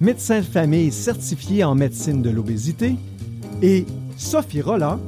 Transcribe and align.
médecin 0.00 0.40
de 0.40 0.44
famille 0.44 0.92
certifié 0.92 1.64
en 1.64 1.74
médecine 1.74 2.22
de 2.22 2.30
l'obésité, 2.30 2.96
et 3.62 3.86
Sophie 4.16 4.60
Roland, 4.60 5.00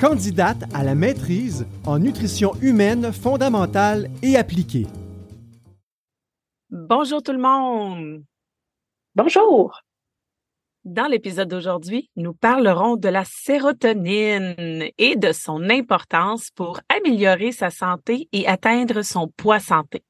candidate 0.00 0.64
à 0.74 0.84
la 0.84 0.94
maîtrise 0.94 1.66
en 1.84 1.98
nutrition 1.98 2.52
humaine 2.60 3.12
fondamentale 3.12 4.10
et 4.22 4.36
appliquée. 4.36 4.86
Bonjour 6.70 7.22
tout 7.22 7.32
le 7.32 7.38
monde. 7.38 8.24
Bonjour. 9.14 9.80
Dans 10.84 11.06
l'épisode 11.06 11.48
d'aujourd'hui, 11.48 12.10
nous 12.14 12.32
parlerons 12.32 12.96
de 12.96 13.08
la 13.08 13.24
sérotonine 13.24 14.84
et 14.98 15.16
de 15.16 15.32
son 15.32 15.68
importance 15.68 16.50
pour 16.50 16.78
améliorer 16.88 17.50
sa 17.50 17.70
santé 17.70 18.28
et 18.32 18.46
atteindre 18.46 19.02
son 19.02 19.26
poids 19.26 19.58
santé. 19.58 20.04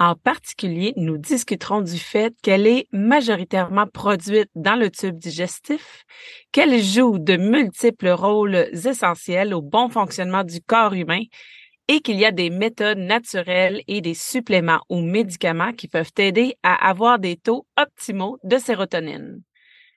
En 0.00 0.14
particulier, 0.14 0.92
nous 0.96 1.18
discuterons 1.18 1.80
du 1.80 1.98
fait 1.98 2.32
qu'elle 2.40 2.68
est 2.68 2.86
majoritairement 2.92 3.88
produite 3.88 4.48
dans 4.54 4.76
le 4.76 4.90
tube 4.90 5.18
digestif, 5.18 6.04
qu'elle 6.52 6.80
joue 6.80 7.18
de 7.18 7.36
multiples 7.36 8.10
rôles 8.10 8.68
essentiels 8.72 9.52
au 9.52 9.60
bon 9.60 9.88
fonctionnement 9.88 10.44
du 10.44 10.60
corps 10.60 10.94
humain 10.94 11.22
et 11.88 12.00
qu'il 12.00 12.16
y 12.16 12.24
a 12.24 12.30
des 12.30 12.48
méthodes 12.50 12.98
naturelles 12.98 13.82
et 13.88 14.00
des 14.00 14.14
suppléments 14.14 14.82
ou 14.88 15.00
médicaments 15.00 15.72
qui 15.72 15.88
peuvent 15.88 16.12
aider 16.18 16.54
à 16.62 16.88
avoir 16.88 17.18
des 17.18 17.36
taux 17.36 17.66
optimaux 17.76 18.38
de 18.44 18.58
sérotonine. 18.58 19.42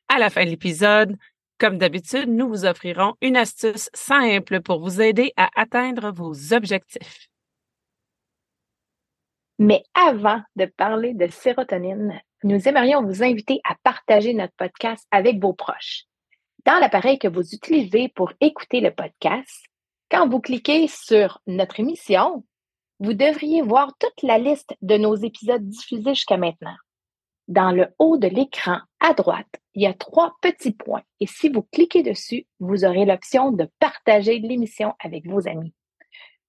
À 0.07 0.17
la 0.17 0.31
fin 0.31 0.45
de 0.45 0.49
l'épisode, 0.49 1.15
comme 1.59 1.77
d'habitude, 1.77 2.27
nous 2.27 2.47
vous 2.47 2.65
offrirons 2.65 3.13
une 3.21 3.37
astuce 3.37 3.91
simple 3.93 4.61
pour 4.61 4.79
vous 4.79 4.99
aider 4.99 5.31
à 5.37 5.49
atteindre 5.55 6.11
vos 6.11 6.53
objectifs. 6.53 7.30
Mais 9.63 9.83
avant 9.93 10.41
de 10.55 10.65
parler 10.65 11.13
de 11.13 11.27
sérotonine, 11.27 12.19
nous 12.43 12.67
aimerions 12.67 13.03
vous 13.03 13.21
inviter 13.21 13.61
à 13.63 13.75
partager 13.83 14.33
notre 14.33 14.55
podcast 14.55 15.05
avec 15.11 15.39
vos 15.39 15.53
proches. 15.53 16.05
Dans 16.65 16.79
l'appareil 16.79 17.19
que 17.19 17.27
vous 17.27 17.47
utilisez 17.53 18.09
pour 18.09 18.33
écouter 18.41 18.81
le 18.81 18.89
podcast, 18.89 19.63
quand 20.09 20.27
vous 20.27 20.39
cliquez 20.39 20.87
sur 20.87 21.41
notre 21.45 21.79
émission, 21.79 22.43
vous 22.99 23.13
devriez 23.13 23.61
voir 23.61 23.95
toute 23.99 24.23
la 24.23 24.39
liste 24.39 24.75
de 24.81 24.97
nos 24.97 25.13
épisodes 25.13 25.69
diffusés 25.69 26.15
jusqu'à 26.15 26.37
maintenant. 26.37 26.77
Dans 27.47 27.69
le 27.69 27.85
haut 27.99 28.17
de 28.17 28.29
l'écran 28.29 28.79
à 28.99 29.13
droite, 29.13 29.61
il 29.75 29.83
y 29.83 29.85
a 29.85 29.93
trois 29.93 30.33
petits 30.41 30.73
points 30.73 31.03
et 31.19 31.27
si 31.27 31.49
vous 31.49 31.67
cliquez 31.71 32.01
dessus, 32.01 32.47
vous 32.59 32.83
aurez 32.83 33.05
l'option 33.05 33.51
de 33.51 33.69
partager 33.77 34.39
l'émission 34.39 34.95
avec 34.97 35.27
vos 35.27 35.47
amis. 35.47 35.75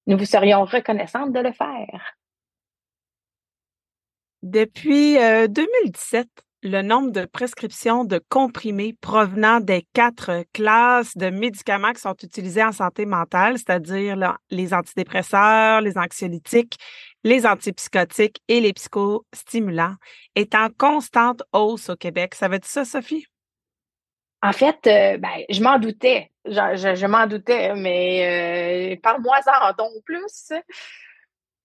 Nous 0.06 0.16
vous 0.16 0.24
serions 0.24 0.64
reconnaissantes 0.64 1.34
de 1.34 1.40
le 1.40 1.52
faire. 1.52 2.16
Depuis 4.42 5.14
2017, 5.14 6.26
euh, 6.26 6.42
le 6.64 6.82
nombre 6.82 7.10
de 7.10 7.24
prescriptions 7.24 8.04
de 8.04 8.20
comprimés 8.28 8.94
provenant 9.00 9.60
des 9.60 9.86
quatre 9.92 10.44
classes 10.52 11.16
de 11.16 11.28
médicaments 11.30 11.92
qui 11.92 12.00
sont 12.00 12.16
utilisés 12.22 12.62
en 12.62 12.72
santé 12.72 13.04
mentale, 13.04 13.58
c'est-à-dire 13.58 14.16
les 14.50 14.72
antidépresseurs, 14.72 15.80
les 15.80 15.98
anxiolytiques, 15.98 16.78
les 17.24 17.46
antipsychotiques 17.46 18.40
et 18.48 18.60
les 18.60 18.72
psychostimulants, 18.72 19.96
est 20.36 20.54
en 20.54 20.68
constante 20.70 21.42
hausse 21.52 21.88
au 21.88 21.96
Québec. 21.96 22.34
Ça 22.34 22.48
veut 22.48 22.58
dire 22.58 22.70
ça, 22.70 22.84
Sophie? 22.84 23.26
En 24.42 24.52
fait, 24.52 24.86
euh, 24.86 25.18
ben, 25.18 25.44
je 25.48 25.62
m'en 25.62 25.78
doutais. 25.78 26.30
Je, 26.44 27.06
m'en 27.06 27.26
doutais, 27.28 27.74
mais 27.76 28.94
euh, 28.94 29.00
parle-moi-en 29.00 29.72
donc 29.78 29.92
plus. 30.04 30.52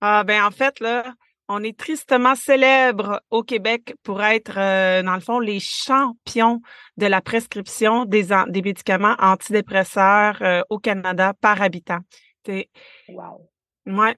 Ah, 0.01 0.23
ben, 0.23 0.43
en 0.43 0.51
fait, 0.51 0.79
là, 0.79 1.15
on 1.47 1.63
est 1.63 1.77
tristement 1.77 2.35
célèbre 2.35 3.21
au 3.29 3.43
Québec 3.43 3.95
pour 4.03 4.21
être, 4.21 4.57
euh, 4.57 5.03
dans 5.03 5.15
le 5.15 5.21
fond, 5.21 5.39
les 5.39 5.59
champions 5.59 6.61
de 6.97 7.05
la 7.05 7.21
prescription 7.21 8.05
des, 8.05 8.27
des 8.47 8.61
médicaments 8.61 9.15
antidépresseurs 9.19 10.37
euh, 10.41 10.61
au 10.69 10.79
Canada 10.79 11.33
par 11.39 11.61
habitant. 11.61 11.99
Wow. 13.09 13.49
Ouais. 13.85 14.15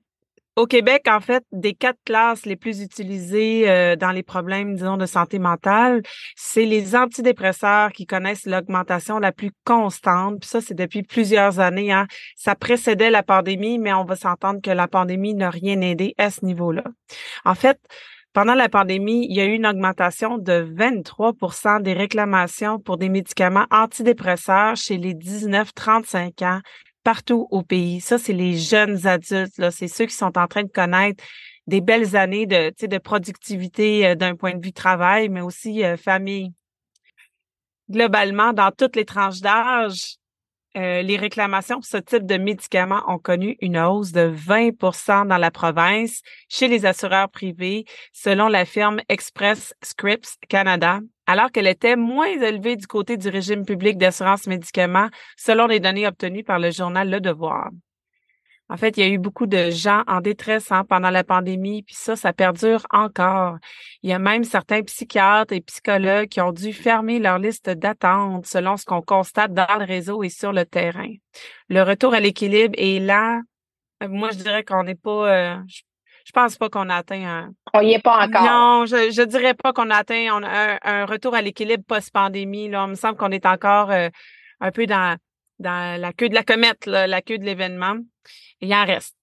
Au 0.60 0.68
Québec, 0.68 1.06
en 1.08 1.22
fait, 1.22 1.46
des 1.54 1.74
quatre 1.74 2.02
classes 2.04 2.46
les 2.46 2.58
plus 2.58 2.82
utilisées 2.82 3.70
euh, 3.70 3.96
dans 3.96 4.12
les 4.12 4.24
problèmes, 4.24 4.76
disons, 4.76 4.98
de 4.98 5.06
santé 5.06 5.40
mentale, 5.40 6.02
c'est 6.36 6.66
les 6.66 6.98
antidépresseurs 6.98 7.94
qui 7.94 8.06
connaissent 8.06 8.46
l'augmentation 8.46 9.20
la 9.20 9.32
plus 9.32 9.52
constante. 9.64 10.44
Ça, 10.44 10.60
c'est 10.60 10.74
depuis 10.74 11.02
plusieurs 11.02 11.62
années. 11.62 11.94
Hein. 11.94 12.08
Ça 12.36 12.56
précédait 12.56 13.10
la 13.10 13.24
pandémie, 13.24 13.80
mais 13.80 13.94
on 13.94 14.04
va 14.04 14.18
s'entendre 14.18 14.60
que 14.62 14.70
la 14.70 14.90
pandémie 14.90 15.34
n'a 15.34 15.50
rien 15.50 15.80
aidé 15.80 16.14
à 16.18 16.30
ce 16.30 16.44
niveau-là. 16.44 16.84
En 17.46 17.56
fait, 17.56 17.80
pendant 18.34 18.54
la 18.54 18.68
pandémie, 18.68 19.28
il 19.30 19.38
y 19.38 19.40
a 19.40 19.46
eu 19.46 19.54
une 19.54 19.66
augmentation 19.66 20.38
de 20.38 20.62
23% 20.76 21.82
des 21.82 21.94
réclamations 21.94 22.80
pour 22.80 22.98
des 22.98 23.08
médicaments 23.08 23.66
antidépresseurs 23.72 24.76
chez 24.76 24.98
les 24.98 25.14
19-35 25.14 26.44
ans 26.44 26.60
partout 27.10 27.48
au 27.50 27.64
pays. 27.64 28.02
Ça, 28.02 28.20
c'est 28.20 28.34
les 28.34 28.56
jeunes 28.56 29.08
adultes. 29.08 29.72
C'est 29.72 29.88
ceux 29.88 30.06
qui 30.06 30.14
sont 30.14 30.38
en 30.38 30.46
train 30.46 30.62
de 30.62 30.70
connaître 30.70 31.24
des 31.66 31.82
belles 31.82 32.16
années 32.16 32.46
de, 32.46 32.72
de 32.86 32.98
productivité 33.00 34.06
euh, 34.06 34.14
d'un 34.14 34.36
point 34.36 34.54
de 34.54 34.64
vue 34.64 34.74
travail, 34.74 35.28
mais 35.28 35.42
aussi 35.42 35.84
euh, 35.84 35.98
famille. 35.98 36.54
Globalement, 37.90 38.54
dans 38.54 38.70
toutes 38.70 38.96
les 38.96 39.06
tranches 39.06 39.42
d'âge, 39.42 40.18
euh, 40.78 41.02
les 41.02 41.18
réclamations 41.18 41.78
pour 41.78 41.86
ce 41.86 41.98
type 41.98 42.28
de 42.28 42.38
médicaments 42.38 43.02
ont 43.08 43.18
connu 43.18 43.58
une 43.60 43.80
hausse 43.80 44.12
de 44.12 44.32
20% 44.32 45.26
dans 45.26 45.38
la 45.38 45.50
province 45.50 46.22
chez 46.48 46.68
les 46.68 46.86
assureurs 46.86 47.30
privés, 47.30 47.86
selon 48.14 48.48
la 48.50 48.66
firme 48.66 49.00
Express 49.10 49.74
Scripts 49.82 50.38
Canada, 50.48 51.00
alors 51.30 51.52
qu'elle 51.52 51.68
était 51.68 51.96
moins 51.96 52.26
élevée 52.26 52.76
du 52.76 52.88
côté 52.88 53.16
du 53.16 53.30
régime 53.30 53.64
public 53.64 54.00
d'assurance 54.00 54.48
médicaments, 54.48 55.10
selon 55.38 55.68
les 55.68 55.80
données 55.80 56.08
obtenues 56.08 56.44
par 56.44 56.58
le 56.58 56.72
journal 56.72 57.08
Le 57.08 57.22
Devoir. 57.22 57.70
En 58.68 58.78
fait, 58.78 58.98
il 58.98 59.02
y 59.02 59.04
a 59.04 59.10
eu 59.10 59.20
beaucoup 59.20 59.46
de 59.46 59.70
gens 59.70 60.04
en 60.08 60.22
détresse 60.22 60.72
hein, 60.72 60.86
pendant 60.90 61.12
la 61.12 61.24
pandémie, 61.24 61.84
puis 61.84 61.94
ça, 61.94 62.16
ça 62.16 62.34
perdure 62.34 62.88
encore. 62.90 63.58
Il 64.02 64.10
y 64.10 64.14
a 64.14 64.18
même 64.18 64.44
certains 64.44 64.82
psychiatres 64.82 65.54
et 65.54 65.62
psychologues 65.62 66.30
qui 66.30 66.42
ont 66.42 66.52
dû 66.52 66.74
fermer 66.74 67.20
leur 67.20 67.38
liste 67.38 67.70
d'attente 67.70 68.48
selon 68.48 68.76
ce 68.76 68.86
qu'on 68.86 69.04
constate 69.04 69.54
dans 69.54 69.78
le 69.78 69.86
réseau 69.86 70.24
et 70.24 70.30
sur 70.30 70.52
le 70.52 70.66
terrain. 70.66 71.14
Le 71.70 71.84
retour 71.84 72.16
à 72.16 72.20
l'équilibre 72.20 72.74
est 72.76 73.00
là. 73.00 73.40
Moi, 74.02 74.32
je 74.32 74.38
dirais 74.38 74.64
qu'on 74.64 74.84
n'est 74.84 74.96
pas. 74.96 75.32
Euh, 75.32 75.58
pense 76.32 76.58
pas 76.58 76.70
qu'on 76.70 76.90
a 76.90 76.96
atteint 76.96 77.24
un. 77.24 77.52
On 77.74 77.82
n'y 77.82 77.94
est 77.94 78.04
pas 78.04 78.26
encore. 78.26 78.44
Non, 78.44 78.86
je, 78.86 79.12
je 79.12 79.22
dirais 79.22 79.54
pas 79.54 79.74
qu'on 79.74 79.90
a 79.90 79.96
atteint 79.98 80.42
un, 80.44 81.06
retour 81.06 81.36
à 81.36 81.42
l'équilibre 81.42 81.84
post-pandémie. 81.88 82.70
Là, 82.70 82.86
il 82.88 82.92
me 82.92 82.96
semble 82.96 83.18
qu'on 83.18 83.32
est 83.32 83.46
encore 83.46 83.92
euh, 83.92 84.10
un 84.60 84.72
peu 84.72 84.86
dans 84.86 85.18
dans 85.60 86.00
la 86.00 86.14
queue 86.14 86.30
de 86.30 86.36
la 86.36 86.44
comète, 86.44 86.86
la 86.86 87.22
queue 87.22 87.38
de 87.38 87.44
l'événement. 87.44 87.96
Il 88.62 88.74
en 88.74 88.86
reste. 88.86 89.16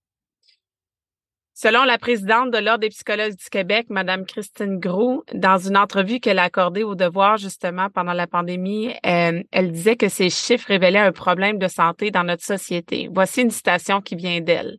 Selon 1.58 1.84
la 1.84 1.96
présidente 1.96 2.50
de 2.50 2.58
l'Ordre 2.58 2.80
des 2.80 2.90
psychologues 2.90 3.34
du 3.34 3.48
Québec, 3.50 3.86
Madame 3.88 4.26
Christine 4.26 4.78
Gros, 4.78 5.24
dans 5.32 5.56
une 5.56 5.78
entrevue 5.78 6.20
qu'elle 6.20 6.38
a 6.38 6.42
accordée 6.42 6.82
au 6.82 6.94
Devoir 6.94 7.38
justement 7.38 7.88
pendant 7.88 8.12
la 8.12 8.26
pandémie, 8.26 8.92
euh, 9.06 9.42
elle 9.52 9.72
disait 9.72 9.96
que 9.96 10.10
ces 10.10 10.28
chiffres 10.28 10.68
révélaient 10.68 10.98
un 10.98 11.12
problème 11.12 11.56
de 11.56 11.66
santé 11.66 12.10
dans 12.10 12.24
notre 12.24 12.44
société. 12.44 13.08
Voici 13.10 13.40
une 13.40 13.50
citation 13.50 14.02
qui 14.02 14.16
vient 14.16 14.42
d'elle. 14.42 14.76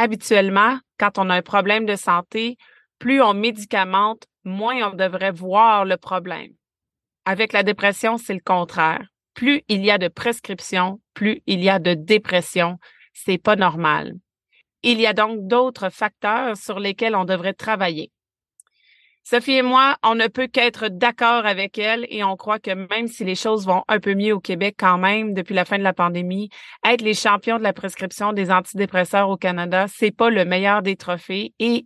Habituellement, 0.00 0.78
quand 0.98 1.18
on 1.18 1.28
a 1.28 1.34
un 1.34 1.42
problème 1.42 1.84
de 1.84 1.96
santé, 1.96 2.56
plus 3.00 3.20
on 3.20 3.34
médicamente, 3.34 4.26
moins 4.44 4.92
on 4.92 4.94
devrait 4.94 5.32
voir 5.32 5.84
le 5.84 5.96
problème. 5.96 6.52
Avec 7.24 7.52
la 7.52 7.64
dépression, 7.64 8.16
c'est 8.16 8.34
le 8.34 8.40
contraire 8.40 9.04
plus 9.38 9.62
il 9.68 9.84
y 9.84 9.92
a 9.92 9.98
de 9.98 10.08
prescriptions, 10.08 11.00
plus 11.14 11.42
il 11.46 11.62
y 11.62 11.68
a 11.68 11.78
de 11.78 11.94
dépression. 11.94 12.78
C'est 13.12 13.38
pas 13.38 13.54
normal. 13.54 14.14
Il 14.82 15.00
y 15.00 15.06
a 15.06 15.12
donc 15.12 15.46
d'autres 15.46 15.90
facteurs 15.90 16.56
sur 16.56 16.80
lesquels 16.80 17.14
on 17.14 17.24
devrait 17.24 17.52
travailler. 17.52 18.10
Sophie 19.30 19.58
et 19.58 19.62
moi, 19.62 19.98
on 20.02 20.14
ne 20.14 20.26
peut 20.26 20.46
qu'être 20.46 20.88
d'accord 20.88 21.44
avec 21.44 21.76
elle 21.76 22.06
et 22.08 22.24
on 22.24 22.34
croit 22.34 22.58
que 22.58 22.70
même 22.70 23.08
si 23.08 23.24
les 23.24 23.34
choses 23.34 23.66
vont 23.66 23.84
un 23.86 24.00
peu 24.00 24.14
mieux 24.14 24.32
au 24.32 24.40
Québec 24.40 24.76
quand 24.78 24.96
même 24.96 25.34
depuis 25.34 25.54
la 25.54 25.66
fin 25.66 25.76
de 25.76 25.82
la 25.82 25.92
pandémie, 25.92 26.48
être 26.82 27.02
les 27.02 27.12
champions 27.12 27.58
de 27.58 27.62
la 27.62 27.74
prescription 27.74 28.32
des 28.32 28.50
antidépresseurs 28.50 29.28
au 29.28 29.36
Canada, 29.36 29.84
c'est 29.86 30.12
pas 30.12 30.30
le 30.30 30.46
meilleur 30.46 30.80
des 30.80 30.96
trophées 30.96 31.52
et 31.58 31.84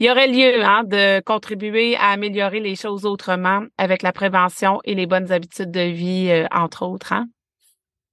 il 0.00 0.06
y 0.06 0.10
aurait 0.10 0.28
lieu 0.28 0.62
hein, 0.62 0.84
de 0.84 1.20
contribuer 1.20 1.96
à 1.96 2.10
améliorer 2.10 2.60
les 2.60 2.76
choses 2.76 3.06
autrement 3.06 3.62
avec 3.78 4.02
la 4.02 4.12
prévention 4.12 4.78
et 4.84 4.94
les 4.94 5.06
bonnes 5.06 5.32
habitudes 5.32 5.70
de 5.70 5.88
vie, 5.88 6.28
euh, 6.30 6.46
entre 6.52 6.84
autres. 6.84 7.14
Hein? 7.14 7.24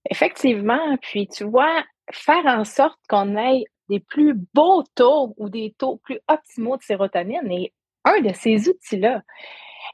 Effectivement, 0.10 0.96
puis 1.02 1.28
tu 1.28 1.44
vois, 1.44 1.84
faire 2.14 2.46
en 2.46 2.64
sorte 2.64 3.02
qu'on 3.10 3.36
ait 3.36 3.66
des 3.90 4.00
plus 4.00 4.36
beaux 4.54 4.86
taux 4.96 5.34
ou 5.36 5.50
des 5.50 5.76
taux 5.78 5.98
plus 5.98 6.20
optimaux 6.30 6.78
de 6.78 6.84
sérotonine 6.84 7.52
est 7.52 7.74
un 8.06 8.22
de 8.22 8.34
ces 8.34 8.70
outils-là. 8.70 9.22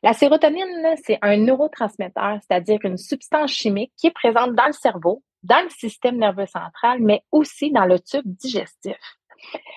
La 0.03 0.13
sérotonine, 0.13 0.95
c'est 1.03 1.17
un 1.21 1.37
neurotransmetteur, 1.37 2.39
c'est-à-dire 2.41 2.79
une 2.83 2.97
substance 2.97 3.51
chimique 3.51 3.91
qui 3.97 4.07
est 4.07 4.11
présente 4.11 4.53
dans 4.53 4.67
le 4.67 4.73
cerveau, 4.73 5.23
dans 5.43 5.63
le 5.63 5.69
système 5.69 6.17
nerveux 6.17 6.45
central, 6.45 6.99
mais 7.01 7.23
aussi 7.31 7.71
dans 7.71 7.85
le 7.85 7.99
tube 7.99 8.25
digestif. 8.25 8.97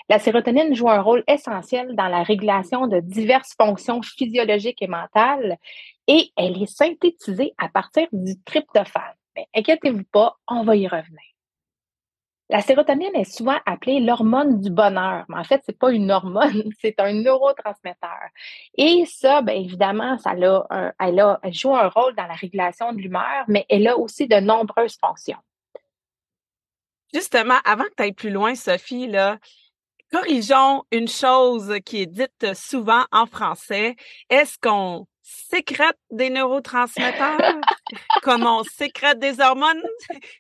La 0.09 0.19
sérotonine 0.19 0.75
joue 0.75 0.89
un 0.89 1.03
rôle 1.03 1.25
essentiel 1.29 1.95
dans 1.95 2.09
la 2.09 2.23
régulation 2.23 2.87
de 2.87 3.01
diverses 3.01 3.55
fonctions 3.61 4.01
physiologiques 4.03 4.83
et 4.83 4.87
mentales 4.87 5.59
et 6.07 6.31
elle 6.37 6.63
est 6.63 6.67
synthétisée 6.67 7.53
à 7.59 7.69
partir 7.69 8.09
du 8.13 8.41
tryptophane. 8.43 9.03
Mais 9.37 9.47
inquiétez-vous 9.55 10.05
pas, 10.11 10.37
on 10.49 10.65
va 10.65 10.77
y 10.77 10.89
revenir. 10.89 11.21
La 12.51 12.63
sérotonine 12.63 13.15
est 13.15 13.31
souvent 13.31 13.59
appelée 13.67 14.01
l'hormone 14.01 14.61
du 14.61 14.71
bonheur, 14.71 15.27
mais 15.29 15.39
en 15.39 15.45
fait, 15.45 15.63
c'est 15.67 15.79
pas 15.79 15.93
une 15.93 16.11
hormone, 16.11 16.71
c'est 16.81 16.99
un 16.99 17.13
neurotransmetteur. 17.13 18.29
Et 18.77 19.05
ça, 19.07 19.43
bien 19.43 19.55
évidemment, 19.55 20.17
ça 20.19 20.31
a 20.31 20.95
elle, 21.01 21.21
a, 21.21 21.41
joue 21.51 21.77
un 21.77 21.89
rôle 21.89 22.15
dans 22.15 22.27
la 22.27 22.35
régulation 22.35 22.93
de 22.93 22.99
l'humeur, 22.99 23.45
mais 23.49 23.67
elle 23.69 23.87
a 23.87 23.99
aussi 23.99 24.27
de 24.27 24.37
nombreuses 24.37 24.97
fonctions. 24.99 25.39
Justement, 27.13 27.59
avant 27.65 27.85
que 27.85 27.95
tu 27.97 28.03
ailles 28.03 28.13
plus 28.13 28.31
loin, 28.31 28.55
Sophie, 28.55 29.07
là, 29.07 29.39
corrigeons 30.11 30.85
une 30.91 31.09
chose 31.09 31.75
qui 31.85 32.03
est 32.03 32.07
dite 32.07 32.55
souvent 32.55 33.05
en 33.13 33.27
français. 33.27 33.97
Est-ce 34.31 34.59
qu'on 34.59 35.07
sécrète 35.23 35.99
des 36.11 36.31
neurotransmetteurs, 36.31 37.39
comme 38.23 38.45
on 38.47 38.63
sécrète 38.65 39.19
des 39.19 39.41
hormones? 39.41 39.83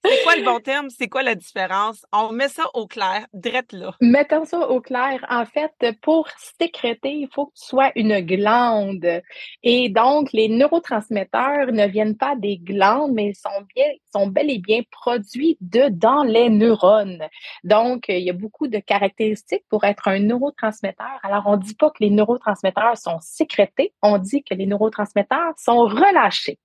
C'est 0.05 0.23
quoi 0.25 0.37
le 0.37 0.45
bon 0.45 0.61
terme? 0.61 0.89
C'est 0.91 1.09
quoi 1.09 1.23
la 1.23 1.35
différence? 1.35 2.05
On 2.13 2.33
met 2.33 2.49
ça 2.49 2.65
au 2.75 2.87
clair, 2.87 3.27
drette 3.33 3.73
là. 3.73 3.95
Mettons 4.01 4.45
ça 4.45 4.59
au 4.69 4.81
clair. 4.81 5.25
En 5.29 5.45
fait, 5.45 5.73
pour 6.03 6.29
sécréter, 6.59 7.13
il 7.13 7.29
faut 7.33 7.47
que 7.47 7.55
tu 7.55 7.67
sois 7.67 7.93
une 7.95 8.21
glande. 8.21 9.23
Et 9.63 9.89
donc, 9.89 10.33
les 10.33 10.49
neurotransmetteurs 10.49 11.73
ne 11.73 11.87
viennent 11.87 12.17
pas 12.17 12.35
des 12.37 12.59
glandes, 12.59 13.13
mais 13.13 13.35
sont, 13.35 13.63
bien, 13.75 13.87
sont 14.13 14.27
bel 14.27 14.51
et 14.51 14.59
bien 14.59 14.83
produits 14.91 15.57
de, 15.61 15.89
dans 15.91 16.23
les 16.23 16.49
neurones. 16.51 17.27
Donc, 17.65 18.07
il 18.09 18.21
y 18.21 18.31
a 18.31 18.35
beaucoup 18.35 18.69
de 18.69 18.79
caractéristiques 18.79 19.65
pour 19.69 19.85
être 19.85 20.09
un 20.09 20.19
neurotransmetteur. 20.21 21.19
Alors, 21.23 21.45
on 21.47 21.57
ne 21.57 21.63
dit 21.63 21.75
pas 21.75 21.91
que 21.91 22.03
les 22.03 22.11
neurotransmetteurs 22.11 22.97
sont 22.97 23.19
sécrétés, 23.21 23.93
on 24.03 24.19
dit 24.19 24.43
que 24.43 24.55
les 24.55 24.67
neurotransmetteurs 24.67 24.79
neurotransmetteurs 24.79 25.55
sont 25.59 25.87
relâchés. 25.87 26.59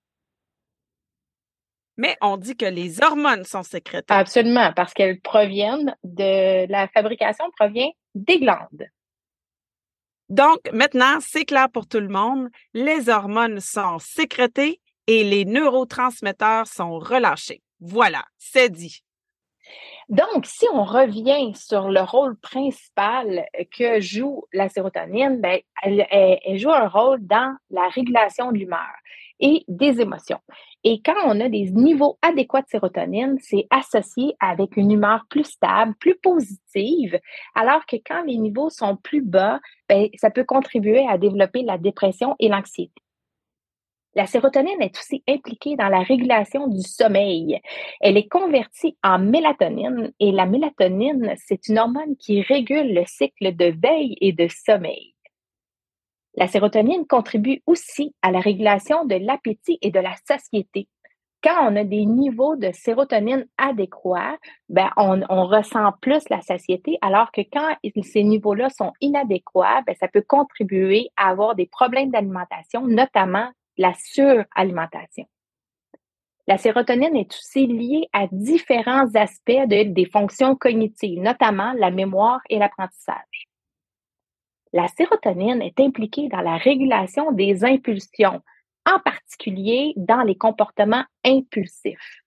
Mais 1.97 2.17
on 2.21 2.37
dit 2.37 2.55
que 2.55 2.65
les 2.65 3.03
hormones 3.03 3.45
sont 3.45 3.63
sécrétées. 3.63 4.13
Absolument, 4.13 4.73
parce 4.75 4.93
qu'elles 4.93 5.21
proviennent 5.21 5.95
de 6.03 6.69
la 6.71 6.87
fabrication 6.87 7.45
provient 7.57 7.91
des 8.15 8.39
glandes. 8.39 8.87
Donc, 10.29 10.59
maintenant, 10.71 11.19
c'est 11.19 11.45
clair 11.45 11.69
pour 11.71 11.87
tout 11.87 11.99
le 11.99 12.07
monde, 12.07 12.49
les 12.73 13.09
hormones 13.09 13.59
sont 13.59 13.99
sécrétées 13.99 14.81
et 15.07 15.23
les 15.23 15.45
neurotransmetteurs 15.45 16.65
sont 16.65 16.97
relâchés. 16.97 17.61
Voilà, 17.79 18.23
c'est 18.37 18.69
dit. 18.69 19.03
Donc, 20.09 20.45
si 20.45 20.65
on 20.73 20.83
revient 20.83 21.53
sur 21.55 21.89
le 21.89 22.01
rôle 22.01 22.37
principal 22.37 23.45
que 23.77 23.99
joue 24.01 24.43
la 24.53 24.69
sérotonine, 24.69 25.39
ben, 25.39 25.59
elle, 25.81 26.57
joue 26.57 26.71
un 26.71 26.87
rôle 26.87 27.25
dans 27.25 27.55
la 27.69 27.87
régulation 27.89 28.51
de 28.51 28.57
l'humeur 28.57 28.91
et 29.43 29.65
des 29.67 29.99
émotions. 29.99 30.39
Et 30.85 31.01
quand 31.03 31.15
on 31.25 31.39
a 31.41 31.49
des 31.49 31.69
niveaux 31.71 32.17
adéquats 32.21 32.61
de 32.61 32.67
sérotonine, 32.69 33.37
c'est 33.41 33.67
associé 33.69 34.35
avec 34.39 34.77
une 34.77 34.91
humeur 34.91 35.25
plus 35.29 35.43
stable, 35.43 35.93
plus 35.99 36.15
positive, 36.15 37.19
alors 37.53 37.85
que 37.85 37.97
quand 37.97 38.23
les 38.23 38.37
niveaux 38.37 38.69
sont 38.69 38.95
plus 38.95 39.21
bas, 39.21 39.59
ben, 39.89 40.07
ça 40.15 40.31
peut 40.31 40.45
contribuer 40.45 41.05
à 41.07 41.17
développer 41.17 41.61
la 41.61 41.77
dépression 41.77 42.35
et 42.39 42.47
l'anxiété. 42.47 42.93
La 44.15 44.27
sérotonine 44.27 44.81
est 44.81 44.97
aussi 44.97 45.23
impliquée 45.27 45.75
dans 45.75 45.89
la 45.89 46.03
régulation 46.03 46.67
du 46.67 46.81
sommeil. 46.81 47.59
Elle 47.99 48.15
est 48.15 48.29
convertie 48.29 48.95
en 49.03 49.19
mélatonine 49.19 50.13
et 50.19 50.31
la 50.31 50.45
mélatonine, 50.45 51.33
c'est 51.35 51.67
une 51.67 51.79
hormone 51.79 52.15
qui 52.17 52.41
régule 52.41 52.93
le 52.93 53.03
cycle 53.07 53.55
de 53.55 53.73
veille 53.81 54.15
et 54.21 54.31
de 54.31 54.47
sommeil. 54.47 55.12
La 56.35 56.47
sérotonine 56.47 57.05
contribue 57.05 57.61
aussi 57.67 58.15
à 58.21 58.31
la 58.31 58.39
régulation 58.39 59.05
de 59.05 59.15
l'appétit 59.15 59.77
et 59.81 59.91
de 59.91 59.99
la 59.99 60.15
satiété. 60.25 60.87
Quand 61.43 61.69
on 61.69 61.75
a 61.75 61.83
des 61.83 62.05
niveaux 62.05 62.55
de 62.55 62.71
sérotonine 62.71 63.45
adéquats, 63.57 64.37
ben 64.69 64.89
on, 64.95 65.45
ressent 65.45 65.91
plus 66.01 66.23
la 66.29 66.41
satiété, 66.41 66.97
alors 67.01 67.31
que 67.31 67.41
quand 67.41 67.75
ces 68.01 68.23
niveaux-là 68.23 68.69
sont 68.69 68.93
inadéquats, 69.01 69.81
ben 69.85 69.93
ça 69.99 70.07
peut 70.07 70.23
contribuer 70.25 71.09
à 71.17 71.29
avoir 71.29 71.55
des 71.55 71.67
problèmes 71.67 72.11
d'alimentation, 72.11 72.87
notamment 72.87 73.49
la 73.77 73.93
suralimentation. 73.93 75.25
La 76.47 76.57
sérotonine 76.57 77.15
est 77.15 77.33
aussi 77.33 77.67
liée 77.67 78.07
à 78.13 78.27
différents 78.31 79.13
aspects 79.13 79.67
des 79.67 80.09
fonctions 80.11 80.55
cognitives, 80.55 81.21
notamment 81.21 81.73
la 81.73 81.91
mémoire 81.91 82.39
et 82.49 82.57
l'apprentissage. 82.57 83.49
La 84.73 84.87
sérotonine 84.87 85.61
est 85.61 85.79
impliquée 85.79 86.29
dans 86.29 86.41
la 86.41 86.57
régulation 86.57 87.31
des 87.31 87.63
impulsions, 87.63 88.41
en 88.91 88.99
particulier 88.99 89.93
dans 89.95 90.23
les 90.23 90.35
comportements 90.35 91.05
impulsifs. 91.23 92.23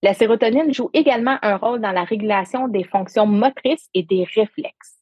La 0.00 0.14
sérotonine 0.14 0.72
joue 0.72 0.90
également 0.92 1.36
un 1.42 1.56
rôle 1.56 1.80
dans 1.80 1.90
la 1.90 2.04
régulation 2.04 2.68
des 2.68 2.84
fonctions 2.84 3.26
motrices 3.26 3.88
et 3.94 4.04
des 4.04 4.22
réflexes. 4.32 4.98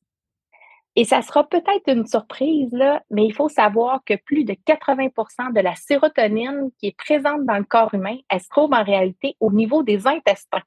Et 0.98 1.04
ça 1.04 1.20
sera 1.20 1.46
peut-être 1.46 1.88
une 1.88 2.06
surprise, 2.06 2.72
mais 3.10 3.26
il 3.26 3.34
faut 3.34 3.50
savoir 3.50 4.00
que 4.06 4.14
plus 4.14 4.44
de 4.44 4.54
80% 4.54 5.52
de 5.52 5.60
la 5.60 5.74
sérotonine 5.74 6.70
qui 6.78 6.86
est 6.86 6.96
présente 6.96 7.44
dans 7.44 7.58
le 7.58 7.64
corps 7.64 7.92
humain, 7.92 8.16
elle 8.30 8.40
se 8.40 8.48
trouve 8.48 8.72
en 8.72 8.82
réalité 8.82 9.36
au 9.38 9.52
niveau 9.52 9.82
des 9.82 10.06
intestins. 10.06 10.62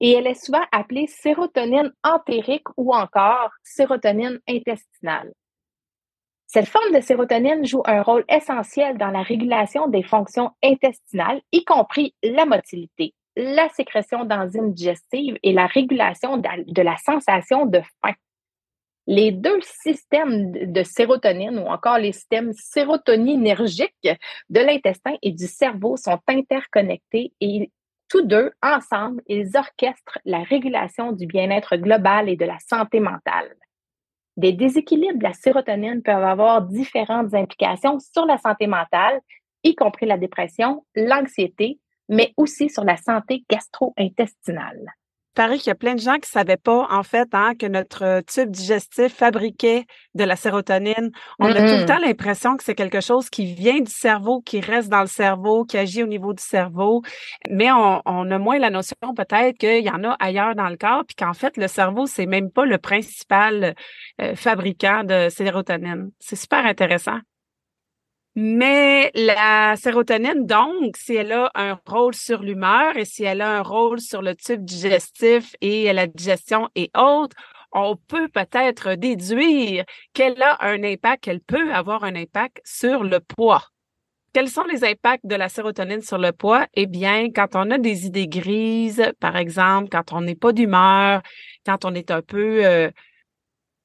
Et 0.00 0.12
elle 0.12 0.26
est 0.26 0.42
souvent 0.42 0.62
appelée 0.72 1.06
sérotonine 1.06 1.92
entérique 2.04 2.68
ou 2.76 2.94
encore 2.94 3.50
sérotonine 3.62 4.40
intestinale. 4.48 5.32
Cette 6.46 6.68
forme 6.68 6.94
de 6.94 7.00
sérotonine 7.00 7.66
joue 7.66 7.82
un 7.84 8.02
rôle 8.02 8.24
essentiel 8.28 8.96
dans 8.96 9.10
la 9.10 9.22
régulation 9.22 9.88
des 9.88 10.02
fonctions 10.02 10.52
intestinales, 10.64 11.42
y 11.52 11.64
compris 11.64 12.14
la 12.22 12.46
motilité, 12.46 13.14
la 13.36 13.68
sécrétion 13.70 14.24
d'enzymes 14.24 14.72
digestives 14.72 15.38
et 15.42 15.52
la 15.52 15.66
régulation 15.66 16.38
de 16.38 16.82
la 16.82 16.96
sensation 16.96 17.66
de 17.66 17.80
faim 18.02 18.14
les 19.08 19.32
deux 19.32 19.58
systèmes 19.62 20.52
de 20.52 20.82
sérotonine 20.82 21.58
ou 21.58 21.66
encore 21.66 21.96
les 21.96 22.12
systèmes 22.12 22.52
sérotoninergiques 22.52 24.08
de 24.50 24.60
l'intestin 24.60 25.16
et 25.22 25.32
du 25.32 25.46
cerveau 25.46 25.96
sont 25.96 26.20
interconnectés 26.28 27.32
et 27.40 27.70
tous 28.08 28.22
deux, 28.22 28.52
ensemble, 28.62 29.22
ils 29.26 29.56
orchestrent 29.56 30.18
la 30.24 30.42
régulation 30.42 31.12
du 31.12 31.26
bien-être 31.26 31.76
global 31.76 32.28
et 32.28 32.36
de 32.36 32.44
la 32.44 32.58
santé 32.58 33.00
mentale. 33.00 33.54
Des 34.36 34.52
déséquilibres 34.52 35.18
de 35.18 35.24
la 35.24 35.32
sérotonine 35.32 36.02
peuvent 36.02 36.22
avoir 36.24 36.62
différentes 36.62 37.34
implications 37.34 37.98
sur 37.98 38.24
la 38.24 38.38
santé 38.38 38.66
mentale, 38.66 39.20
y 39.64 39.74
compris 39.74 40.06
la 40.06 40.16
dépression, 40.16 40.84
l'anxiété, 40.94 41.80
mais 42.08 42.32
aussi 42.36 42.70
sur 42.70 42.84
la 42.84 42.96
santé 42.96 43.44
gastro-intestinale 43.50 44.86
paraît 45.38 45.58
qu'il 45.58 45.68
y 45.68 45.70
a 45.70 45.76
plein 45.76 45.94
de 45.94 46.00
gens 46.00 46.16
qui 46.16 46.28
savaient 46.28 46.56
pas, 46.56 46.88
en 46.90 47.04
fait, 47.04 47.28
hein, 47.32 47.52
que 47.56 47.66
notre 47.66 48.04
euh, 48.04 48.20
tube 48.22 48.50
digestif 48.50 49.14
fabriquait 49.14 49.84
de 50.14 50.24
la 50.24 50.34
sérotonine. 50.34 51.12
On 51.38 51.46
a 51.46 51.54
tout 51.54 51.80
le 51.80 51.86
temps 51.86 52.00
l'impression 52.00 52.56
que 52.56 52.64
c'est 52.64 52.74
quelque 52.74 53.00
chose 53.00 53.30
qui 53.30 53.54
vient 53.54 53.78
du 53.78 53.90
cerveau, 53.90 54.40
qui 54.40 54.60
reste 54.60 54.88
dans 54.88 55.02
le 55.02 55.06
cerveau, 55.06 55.64
qui 55.64 55.78
agit 55.78 56.02
au 56.02 56.08
niveau 56.08 56.34
du 56.34 56.42
cerveau. 56.42 57.02
Mais 57.48 57.70
on, 57.70 58.00
a 58.04 58.38
moins 58.38 58.58
la 58.58 58.70
notion 58.70 58.96
peut-être 59.16 59.56
qu'il 59.58 59.84
y 59.84 59.90
en 59.90 60.02
a 60.02 60.16
ailleurs 60.18 60.56
dans 60.56 60.68
le 60.68 60.76
corps, 60.76 61.04
puis 61.06 61.14
qu'en 61.14 61.34
fait, 61.34 61.56
le 61.56 61.68
cerveau, 61.68 62.06
c'est 62.06 62.26
même 62.26 62.50
pas 62.50 62.64
le 62.64 62.78
principal 62.78 63.76
euh, 64.20 64.34
fabricant 64.34 65.04
de 65.04 65.28
sérotonine. 65.28 66.10
C'est 66.18 66.34
super 66.34 66.66
intéressant. 66.66 67.20
Mais 68.40 69.10
la 69.16 69.74
sérotonine, 69.74 70.46
donc, 70.46 70.96
si 70.96 71.16
elle 71.16 71.32
a 71.32 71.50
un 71.56 71.76
rôle 71.84 72.14
sur 72.14 72.40
l'humeur 72.40 72.96
et 72.96 73.04
si 73.04 73.24
elle 73.24 73.40
a 73.40 73.58
un 73.58 73.62
rôle 73.62 73.98
sur 73.98 74.22
le 74.22 74.36
tube 74.36 74.64
digestif 74.64 75.56
et 75.60 75.92
la 75.92 76.06
digestion 76.06 76.68
et 76.76 76.88
autres, 76.96 77.34
on 77.72 77.96
peut 77.96 78.28
peut-être 78.28 78.94
déduire 78.94 79.84
qu'elle 80.12 80.40
a 80.40 80.56
un 80.64 80.84
impact, 80.84 81.24
qu'elle 81.24 81.40
peut 81.40 81.72
avoir 81.72 82.04
un 82.04 82.14
impact 82.14 82.60
sur 82.64 83.02
le 83.02 83.18
poids. 83.18 83.64
Quels 84.32 84.48
sont 84.48 84.66
les 84.70 84.84
impacts 84.84 85.26
de 85.26 85.34
la 85.34 85.48
sérotonine 85.48 86.02
sur 86.02 86.18
le 86.18 86.30
poids? 86.30 86.68
Eh 86.74 86.86
bien, 86.86 87.32
quand 87.34 87.56
on 87.56 87.72
a 87.72 87.78
des 87.78 88.06
idées 88.06 88.28
grises, 88.28 89.02
par 89.18 89.36
exemple, 89.36 89.88
quand 89.90 90.12
on 90.12 90.20
n'est 90.20 90.36
pas 90.36 90.52
d'humeur, 90.52 91.22
quand 91.66 91.84
on 91.84 91.92
est 91.92 92.12
un 92.12 92.22
peu 92.22 92.64
euh, 92.64 92.88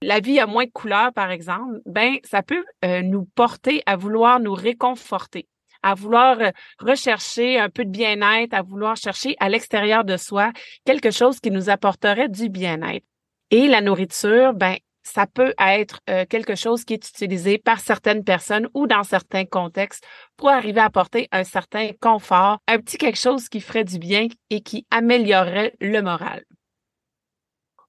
la 0.03 0.19
vie 0.19 0.39
a 0.39 0.45
moins 0.45 0.65
de 0.65 0.71
couleurs, 0.71 1.13
par 1.13 1.31
exemple, 1.31 1.79
ben 1.85 2.17
ça 2.23 2.43
peut 2.43 2.63
euh, 2.85 3.01
nous 3.01 3.25
porter 3.35 3.81
à 3.85 3.95
vouloir 3.95 4.39
nous 4.39 4.53
réconforter, 4.53 5.47
à 5.81 5.95
vouloir 5.95 6.39
euh, 6.39 6.51
rechercher 6.79 7.59
un 7.59 7.69
peu 7.69 7.85
de 7.85 7.89
bien-être, 7.89 8.53
à 8.53 8.61
vouloir 8.61 8.95
chercher 8.95 9.35
à 9.39 9.49
l'extérieur 9.49 10.03
de 10.03 10.17
soi 10.17 10.51
quelque 10.85 11.11
chose 11.11 11.39
qui 11.39 11.51
nous 11.51 11.69
apporterait 11.69 12.29
du 12.29 12.49
bien-être. 12.49 13.05
Et 13.51 13.67
la 13.67 13.81
nourriture, 13.81 14.53
ben 14.53 14.77
ça 15.03 15.27
peut 15.27 15.53
être 15.59 15.99
euh, 16.09 16.25
quelque 16.29 16.55
chose 16.55 16.85
qui 16.85 16.93
est 16.93 17.09
utilisé 17.09 17.57
par 17.57 17.79
certaines 17.79 18.23
personnes 18.23 18.67
ou 18.73 18.87
dans 18.87 19.03
certains 19.03 19.45
contextes 19.45 20.05
pour 20.37 20.49
arriver 20.49 20.79
à 20.79 20.85
apporter 20.85 21.27
un 21.31 21.43
certain 21.43 21.91
confort, 21.99 22.59
un 22.67 22.79
petit 22.79 22.97
quelque 22.97 23.19
chose 23.19 23.49
qui 23.49 23.59
ferait 23.59 23.83
du 23.83 23.99
bien 23.99 24.27
et 24.49 24.61
qui 24.61 24.85
améliorerait 24.91 25.75
le 25.81 26.01
moral. 26.01 26.43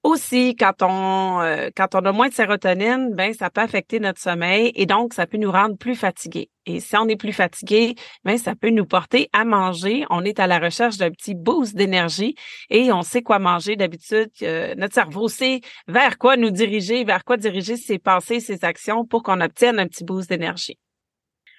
Aussi, 0.04 0.54
quand 0.54 0.82
on, 0.82 1.40
euh, 1.40 1.70
quand 1.74 1.94
on 1.94 2.04
a 2.04 2.12
moins 2.12 2.28
de 2.28 2.34
sérotonine, 2.34 3.14
ben, 3.14 3.32
ça 3.32 3.48
peut 3.48 3.62
affecter 3.62 4.00
notre 4.00 4.20
sommeil 4.20 4.70
et 4.74 4.84
donc 4.84 5.14
ça 5.14 5.26
peut 5.26 5.38
nous 5.38 5.50
rendre 5.50 5.78
plus 5.78 5.94
fatigués. 5.94 6.50
Et 6.66 6.80
si 6.80 6.94
on 6.98 7.08
est 7.08 7.16
plus 7.16 7.32
fatigué, 7.32 7.94
ben, 8.22 8.36
ça 8.36 8.54
peut 8.54 8.68
nous 8.68 8.84
porter 8.84 9.30
à 9.32 9.46
manger. 9.46 10.04
On 10.10 10.22
est 10.22 10.40
à 10.40 10.46
la 10.46 10.58
recherche 10.58 10.98
d'un 10.98 11.10
petit 11.10 11.34
boost 11.34 11.74
d'énergie 11.74 12.34
et 12.68 12.92
on 12.92 13.00
sait 13.00 13.22
quoi 13.22 13.38
manger 13.38 13.76
d'habitude. 13.76 14.30
notre 14.76 14.92
cerveau 14.92 15.28
sait 15.28 15.62
vers 15.88 16.18
quoi 16.18 16.36
nous 16.36 16.50
diriger, 16.50 17.04
vers 17.04 17.24
quoi 17.24 17.38
diriger 17.38 17.78
ses 17.78 17.98
pensées, 17.98 18.40
ses 18.40 18.62
actions 18.62 19.06
pour 19.06 19.22
qu'on 19.22 19.40
obtienne 19.40 19.78
un 19.78 19.86
petit 19.86 20.04
boost 20.04 20.28
d'énergie. 20.28 20.78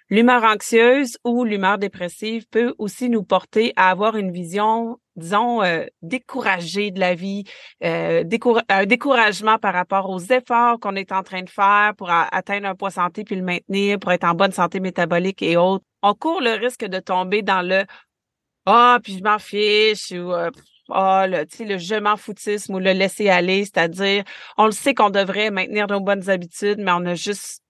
L'humeur 0.09 0.43
anxieuse 0.43 1.17
ou 1.23 1.43
l'humeur 1.43 1.77
dépressive 1.77 2.47
peut 2.49 2.75
aussi 2.77 3.09
nous 3.09 3.23
porter 3.23 3.73
à 3.75 3.89
avoir 3.89 4.15
une 4.17 4.31
vision 4.31 4.99
disons, 5.15 5.63
euh, 5.63 5.85
découragé 6.01 6.91
de 6.91 6.99
la 6.99 7.15
vie, 7.15 7.45
euh, 7.83 8.23
un 8.69 8.85
découragement 8.85 9.57
par 9.57 9.73
rapport 9.73 10.09
aux 10.09 10.19
efforts 10.19 10.79
qu'on 10.79 10.95
est 10.95 11.11
en 11.11 11.23
train 11.23 11.41
de 11.41 11.49
faire 11.49 11.93
pour 11.97 12.09
atteindre 12.09 12.67
un 12.67 12.75
poids 12.75 12.91
santé 12.91 13.23
puis 13.23 13.35
le 13.35 13.43
maintenir, 13.43 13.99
pour 13.99 14.11
être 14.11 14.25
en 14.25 14.33
bonne 14.33 14.51
santé 14.51 14.79
métabolique 14.79 15.41
et 15.41 15.57
autres. 15.57 15.85
On 16.01 16.13
court 16.13 16.41
le 16.41 16.51
risque 16.51 16.85
de 16.85 16.99
tomber 16.99 17.41
dans 17.41 17.61
le 17.61 17.85
ah 18.65 18.99
puis 19.03 19.17
je 19.17 19.23
m'en 19.23 19.39
fiche 19.39 20.11
ou 20.11 20.33
euh, 20.33 20.49
ah 20.89 21.27
le 21.27 21.45
tu 21.45 21.57
sais 21.57 21.65
le 21.65 21.77
je 21.77 21.95
m'en 21.95 22.17
foutisme 22.17 22.75
ou 22.75 22.79
le 22.79 22.91
laisser 22.93 23.29
aller, 23.29 23.63
c'est-à-dire 23.63 24.23
on 24.57 24.65
le 24.65 24.71
sait 24.71 24.93
qu'on 24.93 25.09
devrait 25.09 25.51
maintenir 25.51 25.87
nos 25.87 25.99
bonnes 26.01 26.29
habitudes, 26.29 26.79
mais 26.79 26.91
on 26.91 27.05
a 27.05 27.15
juste 27.15 27.64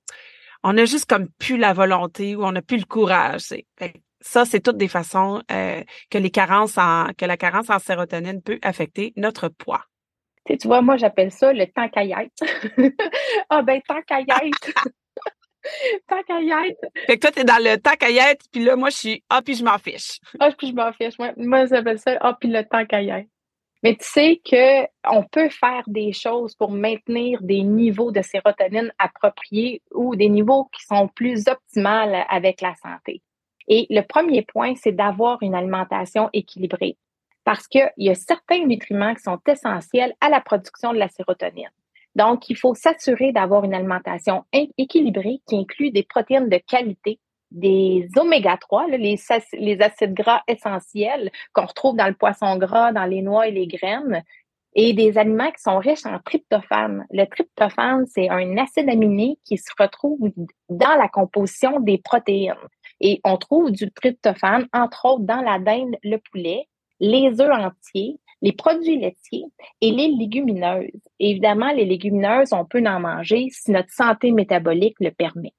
on 0.67 0.75
a 0.79 0.85
juste 0.85 1.05
comme 1.05 1.27
plus 1.37 1.57
la 1.57 1.73
volonté 1.73 2.35
ou 2.35 2.43
on 2.43 2.51
n'a 2.51 2.63
plus 2.63 2.77
le 2.77 2.85
courage. 2.85 3.41
C'est 3.41 3.67
ça, 4.19 4.45
c'est 4.45 4.59
toutes 4.59 4.77
des 4.77 4.87
façons 4.87 5.43
euh, 5.51 5.83
que 6.09 6.17
les 6.17 6.31
carences 6.31 6.79
en, 6.79 7.09
que 7.15 7.25
la 7.25 7.37
carence 7.37 7.69
en 7.69 7.77
sérotonine 7.77 8.41
peut 8.41 8.57
affecter 8.63 9.13
notre 9.15 9.47
poids. 9.47 9.83
Tu, 10.47 10.67
vois, 10.67 10.81
moi, 10.81 10.97
j'appelle 10.97 11.31
ça 11.31 11.53
le 11.53 11.65
temps 11.67 11.87
ah 13.49 13.61
ben, 13.61 13.79
temps 13.87 14.01
caillette. 14.07 14.73
tant 16.07 16.23
Fait 17.07 17.17
que 17.17 17.19
toi, 17.19 17.31
t'es 17.31 17.43
dans 17.43 17.63
le 17.63 17.77
temps 17.77 17.91
puis 18.51 18.63
là, 18.63 18.75
moi, 18.75 18.89
je 18.89 18.97
suis 18.97 19.23
ah, 19.29 19.43
puis 19.43 19.53
je 19.53 19.63
m'en 19.63 19.77
fiche. 19.77 20.19
Ah, 20.39 20.49
puis 20.57 20.69
je 20.69 20.73
m'en 20.73 20.91
fiche. 20.93 21.17
Moi, 21.19 21.31
moi 21.37 21.67
j'appelle 21.67 21.99
ça 21.99 22.17
ah, 22.21 22.35
puis 22.39 22.49
le 22.49 22.63
temps 22.63 22.85
Mais 23.85 23.95
tu 23.97 24.07
sais 24.07 24.41
qu'on 24.43 25.23
peut 25.31 25.49
faire 25.49 25.83
des 25.85 26.11
choses 26.11 26.55
pour 26.55 26.71
maintenir 26.71 27.39
des 27.43 27.61
niveaux 27.61 28.11
de 28.11 28.23
sérotonine 28.23 28.91
appropriés 28.97 29.83
ou 29.93 30.15
des 30.15 30.27
niveaux 30.27 30.67
qui 30.73 30.83
sont 30.85 31.07
plus 31.07 31.47
optimales 31.47 32.25
avec 32.27 32.61
la 32.61 32.73
santé. 32.73 33.21
Et 33.67 33.85
le 33.91 34.01
premier 34.01 34.41
point, 34.41 34.73
c'est 34.73 34.91
d'avoir 34.91 35.37
une 35.43 35.53
alimentation 35.53 36.31
équilibrée 36.33 36.97
parce 37.43 37.67
qu'il 37.67 37.87
y 37.97 38.09
a 38.09 38.15
certains 38.15 38.65
nutriments 38.65 39.13
qui 39.13 39.21
sont 39.21 39.39
essentiels 39.47 40.15
à 40.19 40.29
la 40.29 40.41
production 40.41 40.91
de 40.91 40.97
la 40.97 41.07
sérotonine. 41.07 41.69
Donc, 42.15 42.49
il 42.49 42.57
faut 42.57 42.73
s'assurer 42.73 43.33
d'avoir 43.33 43.65
une 43.65 43.75
alimentation 43.75 44.45
équilibrée 44.79 45.41
qui 45.47 45.57
inclut 45.57 45.91
des 45.91 46.01
protéines 46.01 46.49
de 46.49 46.57
qualité, 46.57 47.19
des 47.55 48.07
oméga 48.17 48.57
3, 48.57 48.87
les, 48.87 49.17
acides 49.81 50.13
gras 50.13 50.41
essentiels 50.47 51.31
qu'on 51.53 51.65
retrouve 51.65 51.95
dans 51.95 52.07
le 52.07 52.13
poisson 52.13 52.57
gras, 52.57 52.91
dans 52.91 53.05
les 53.05 53.21
noix 53.21 53.47
et 53.47 53.51
les 53.51 53.65
graines, 53.65 54.23
et 54.75 54.91
des 54.91 55.17
aliments 55.17 55.51
qui 55.51 55.61
sont 55.61 55.79
riches 55.79 56.05
en 56.05 56.19
tryptophane. 56.19 57.05
Le 57.09 57.25
tryptophane, 57.25 58.05
c'est 58.07 58.29
un 58.29 58.57
acide 58.57 58.89
aminé 58.89 59.39
qui 59.45 59.57
se 59.57 59.71
retrouve 59.79 60.19
dans 60.69 60.95
la 60.97 61.07
composition 61.07 61.79
des 61.79 61.97
protéines. 61.97 62.55
Et 62.99 63.21
on 63.23 63.37
trouve 63.37 63.71
du 63.71 63.89
tryptophane, 63.91 64.67
entre 64.73 65.05
autres, 65.05 65.23
dans 65.23 65.41
la 65.41 65.59
dinde, 65.59 65.95
le 66.03 66.17
poulet, 66.17 66.67
les 66.99 67.39
œufs 67.39 67.51
entiers, 67.51 68.19
les 68.41 68.51
produits 68.51 68.99
laitiers 68.99 69.45
et 69.79 69.91
les 69.91 70.09
légumineuses. 70.09 70.91
évidemment, 71.19 71.71
les 71.71 71.85
légumineuses, 71.85 72.51
on 72.51 72.65
peut 72.65 72.83
en 72.85 72.99
manger 72.99 73.47
si 73.51 73.71
notre 73.71 73.91
santé 73.91 74.31
métabolique 74.31 74.97
le 74.99 75.11
permet. 75.11 75.53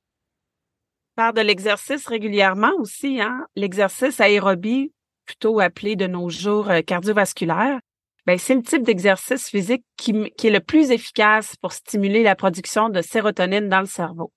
Par 1.17 1.33
de 1.33 1.41
l'exercice 1.41 2.07
régulièrement 2.07 2.73
aussi, 2.79 3.21
hein? 3.21 3.47
l'exercice 3.57 4.21
aérobie, 4.21 4.93
plutôt 5.25 5.59
appelé 5.61 5.97
de 5.97 6.07
nos 6.07 6.29
jours 6.29 6.71
euh, 6.71 6.83
cardiovasculaire, 6.83 7.81
ben, 8.27 8.39
c'est 8.39 8.55
le 8.55 8.63
type 8.63 8.83
d'exercice 8.83 9.49
physique 9.49 9.85
qui, 9.97 10.11
est 10.11 10.51
le 10.51 10.61
plus 10.61 10.91
efficace 10.91 11.57
pour 11.57 11.73
stimuler 11.73 12.23
la 12.23 12.37
production 12.37 12.89
de 12.89 13.03
sérotonine 13.03 13.69
dans 13.69 13.81
le 13.81 13.87
cerveau 13.87 14.33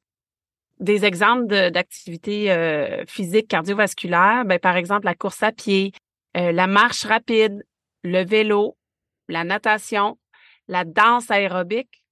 des 0.80 1.04
exemples 1.06 1.72
d'activités 1.72 2.52
euh, 2.52 3.04
physiques 3.06 3.48
cardiovasculaires, 3.48 4.46
ben, 4.46 4.60
par 4.60 4.78
exemple 4.78 5.06
la 5.06 5.16
course 5.16 5.44
à 5.44 5.52
pied, 5.52 5.92
euh, 6.38 6.52
la 6.52 6.68
marche 6.68 7.06
rapide, 7.06 7.66
le 8.04 8.24
vélo, 8.24 8.78
la 9.28 9.44
natation, 9.44 10.18
la 10.68 10.86
danse 10.86 11.30
aérobique. 11.32 12.04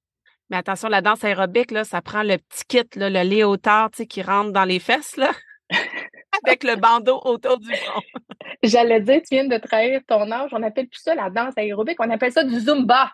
Mais 0.50 0.56
attention, 0.56 0.88
la 0.88 1.02
danse 1.02 1.24
aérobique, 1.24 1.70
là, 1.70 1.84
ça 1.84 2.00
prend 2.00 2.22
le 2.22 2.38
petit 2.38 2.64
kit, 2.68 2.98
là, 2.98 3.10
le 3.10 3.28
léotard 3.28 3.90
qui 3.90 4.22
rentre 4.22 4.52
dans 4.52 4.64
les 4.64 4.78
fesses, 4.78 5.16
là, 5.16 5.30
avec 6.44 6.64
le 6.64 6.76
bandeau 6.76 7.20
autour 7.24 7.58
du 7.58 7.74
front. 7.74 8.02
J'allais 8.62 9.00
dire, 9.00 9.20
tu 9.20 9.34
viens 9.34 9.46
de 9.46 9.58
trahir 9.58 10.00
ton 10.06 10.30
âge, 10.30 10.50
on 10.52 10.62
appelle 10.62 10.88
plus 10.88 11.00
ça 11.02 11.14
la 11.14 11.30
danse 11.30 11.54
aérobique, 11.56 11.98
on 12.00 12.10
appelle 12.10 12.32
ça 12.32 12.44
du 12.44 12.58
Zumba. 12.58 13.12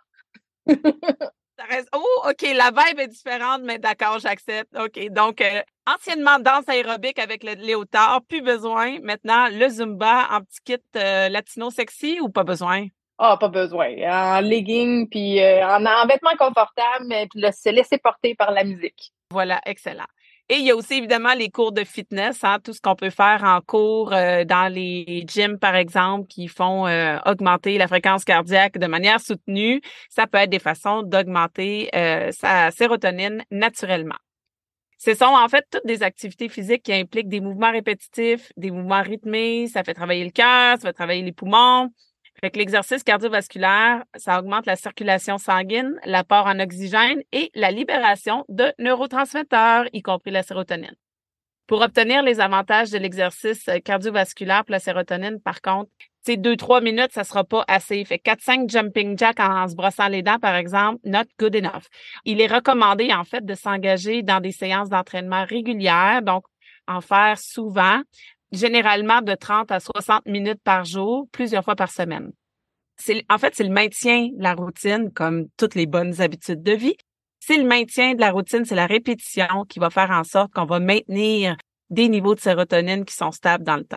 Oh, 1.93 2.29
OK, 2.29 2.43
la 2.43 2.71
vibe 2.71 2.99
est 2.99 3.09
différente, 3.09 3.63
mais 3.63 3.79
d'accord, 3.79 4.19
j'accepte. 4.19 4.77
OK, 4.77 5.09
donc, 5.11 5.41
euh, 5.41 5.63
anciennement 5.87 6.39
danse 6.39 6.69
aérobique 6.69 7.19
avec 7.19 7.45
le 7.45 7.55
léotard, 7.55 8.23
plus 8.29 8.43
besoin. 8.43 8.99
Maintenant, 9.03 9.49
le 9.49 9.69
Zumba 9.69 10.29
en 10.33 10.41
petit 10.41 10.61
kit 10.65 10.83
euh, 10.97 11.29
latino 11.29 11.71
sexy 11.71 12.19
ou 12.21 12.29
pas 12.29 12.45
besoin? 12.45 12.89
Ah, 13.19 13.37
pas 13.39 13.49
besoin. 13.49 13.89
En 14.09 14.41
legging, 14.41 15.09
puis 15.09 15.41
euh, 15.41 15.65
en, 15.67 15.85
en, 15.87 16.07
vêtements 16.07 16.37
confortables, 16.37 17.07
mais 17.07 17.29
puis 17.29 17.43
se 17.53 17.71
laisser 17.71 17.99
porter 17.99 18.35
par 18.35 18.51
la 18.51 18.65
musique. 18.65 19.13
Voilà, 19.31 19.61
excellent. 19.67 20.07
Et 20.49 20.57
il 20.57 20.65
y 20.65 20.71
a 20.71 20.77
aussi 20.77 20.95
évidemment 20.95 21.33
les 21.33 21.49
cours 21.49 21.73
de 21.73 21.85
fitness, 21.85 22.45
hein, 22.45 22.59
tout 22.63 22.75
ce 22.75 22.81
qu'on 22.81 22.97
peut 22.97 23.11
faire 23.11 23.43
en 23.45 23.61
cours 23.61 24.13
euh, 24.13 24.45
dans 24.45 24.71
les 24.71 25.25
gyms, 25.27 25.59
par 25.59 25.75
exemple, 25.75 26.27
qui 26.27 26.49
font 26.49 26.87
euh, 26.87 27.19
augmenter 27.25 27.79
la 27.79 27.89
fréquence 27.89 28.25
cardiaque 28.25 28.77
de 28.77 28.87
manière 28.87 29.21
soutenue. 29.21 29.81
Ça 30.11 30.27
peut 30.27 30.39
être 30.39 30.51
des 30.51 30.59
façons 30.59 31.03
d'augmenter 31.03 31.89
sa 32.33 32.71
sérotonine 32.73 33.43
naturellement. 33.51 34.17
Ce 34.99 35.15
sont 35.15 35.25
en 35.25 35.49
fait 35.49 35.65
toutes 35.71 35.87
des 35.87 36.03
activités 36.03 36.49
physiques 36.49 36.83
qui 36.83 36.93
impliquent 36.93 37.29
des 37.29 37.41
mouvements 37.41 37.71
répétitifs, 37.71 38.51
des 38.57 38.71
mouvements 38.71 39.03
rythmés. 39.03 39.67
Ça 39.67 39.85
fait 39.85 39.93
travailler 39.93 40.25
le 40.25 40.31
cœur, 40.31 40.79
ça 40.79 40.89
fait 40.89 40.93
travailler 40.95 41.23
les 41.23 41.33
poumons, 41.33 41.91
fait 42.41 42.51
que 42.51 42.59
l'exercice 42.59 43.03
cardiovasculaire, 43.03 44.05
ça 44.17 44.39
augmente 44.39 44.67
la 44.67 44.77
circulation 44.77 45.39
sanguine, 45.39 45.99
l'apport 46.05 46.47
en 46.47 46.59
oxygène 46.61 47.23
et 47.33 47.51
la 47.55 47.71
libération 47.71 48.45
de 48.49 48.73
neurotransmetteurs, 48.79 49.87
y 49.93 50.03
compris 50.03 50.31
la 50.31 50.43
sérotonine. 50.43 50.95
Pour 51.67 51.81
obtenir 51.81 52.23
les 52.23 52.41
avantages 52.41 52.91
de 52.91 52.99
l'exercice 52.99 53.71
cardiovasculaire 53.85 54.65
pour 54.65 54.73
la 54.73 54.81
sérotonine, 54.81 55.41
par 55.41 55.63
contre, 55.63 55.91
c'est 56.21 56.37
deux, 56.37 56.57
trois 56.57 56.81
minutes, 56.81 57.13
ça 57.13 57.25
sera 57.25 57.45
pas 57.45 57.65
assez. 57.69 58.05
Fait 58.05 58.19
quatre, 58.19 58.43
cinq 58.43 58.69
jumping 58.69 59.17
jacks 59.19 59.41
en, 59.41 59.69
se 59.69 59.75
brossant 59.75 60.09
les 60.09 60.23
dents, 60.23 60.39
par 60.39 60.57
exemple, 60.57 61.01
not 61.05 61.25
good 61.39 61.55
enough. 61.55 61.85
Il 62.25 62.41
est 62.41 62.47
recommandé, 62.47 63.13
en 63.13 63.25
fait, 63.25 63.45
de 63.45 63.55
s'engager 63.55 64.23
dans 64.23 64.41
des 64.41 64.53
séances 64.53 64.89
d'entraînement 64.89 65.45
régulières, 65.45 66.23
donc 66.23 66.45
en 66.87 67.01
faire 67.01 67.39
souvent, 67.39 68.01
généralement 68.57 69.23
de 69.23 69.35
30 69.35 69.71
à 69.73 69.81
60 69.81 70.27
minutes 70.27 70.63
par 70.63 70.85
jour, 70.85 71.29
plusieurs 71.33 71.65
fois 71.65 71.77
par 71.77 71.91
semaine. 71.91 72.33
C'est, 72.97 73.25
en 73.29 73.39
fait, 73.39 73.55
c'est 73.55 73.65
le 73.65 73.71
maintien 73.71 74.29
de 74.29 74.43
la 74.43 74.55
routine, 74.55 75.11
comme 75.13 75.49
toutes 75.57 75.75
les 75.75 75.87
bonnes 75.87 76.21
habitudes 76.21 76.63
de 76.63 76.73
vie. 76.73 76.97
C'est 77.41 77.57
le 77.59 77.65
maintien 77.65 78.15
de 78.15 78.21
la 78.21 78.31
routine, 78.31 78.65
c'est 78.65 78.75
la 78.75 78.87
répétition 78.87 79.65
qui 79.69 79.79
va 79.79 79.91
faire 79.91 80.11
en 80.11 80.25
sorte 80.25 80.53
qu'on 80.53 80.65
va 80.65 80.81
maintenir 80.81 81.57
des 81.91 82.09
niveaux 82.09 82.35
de 82.35 82.41
sérotonine 82.41 83.05
qui 83.05 83.15
sont 83.15 83.33
stables 83.33 83.65
dans 83.65 83.77
le 83.77 83.85
temps. 83.85 83.97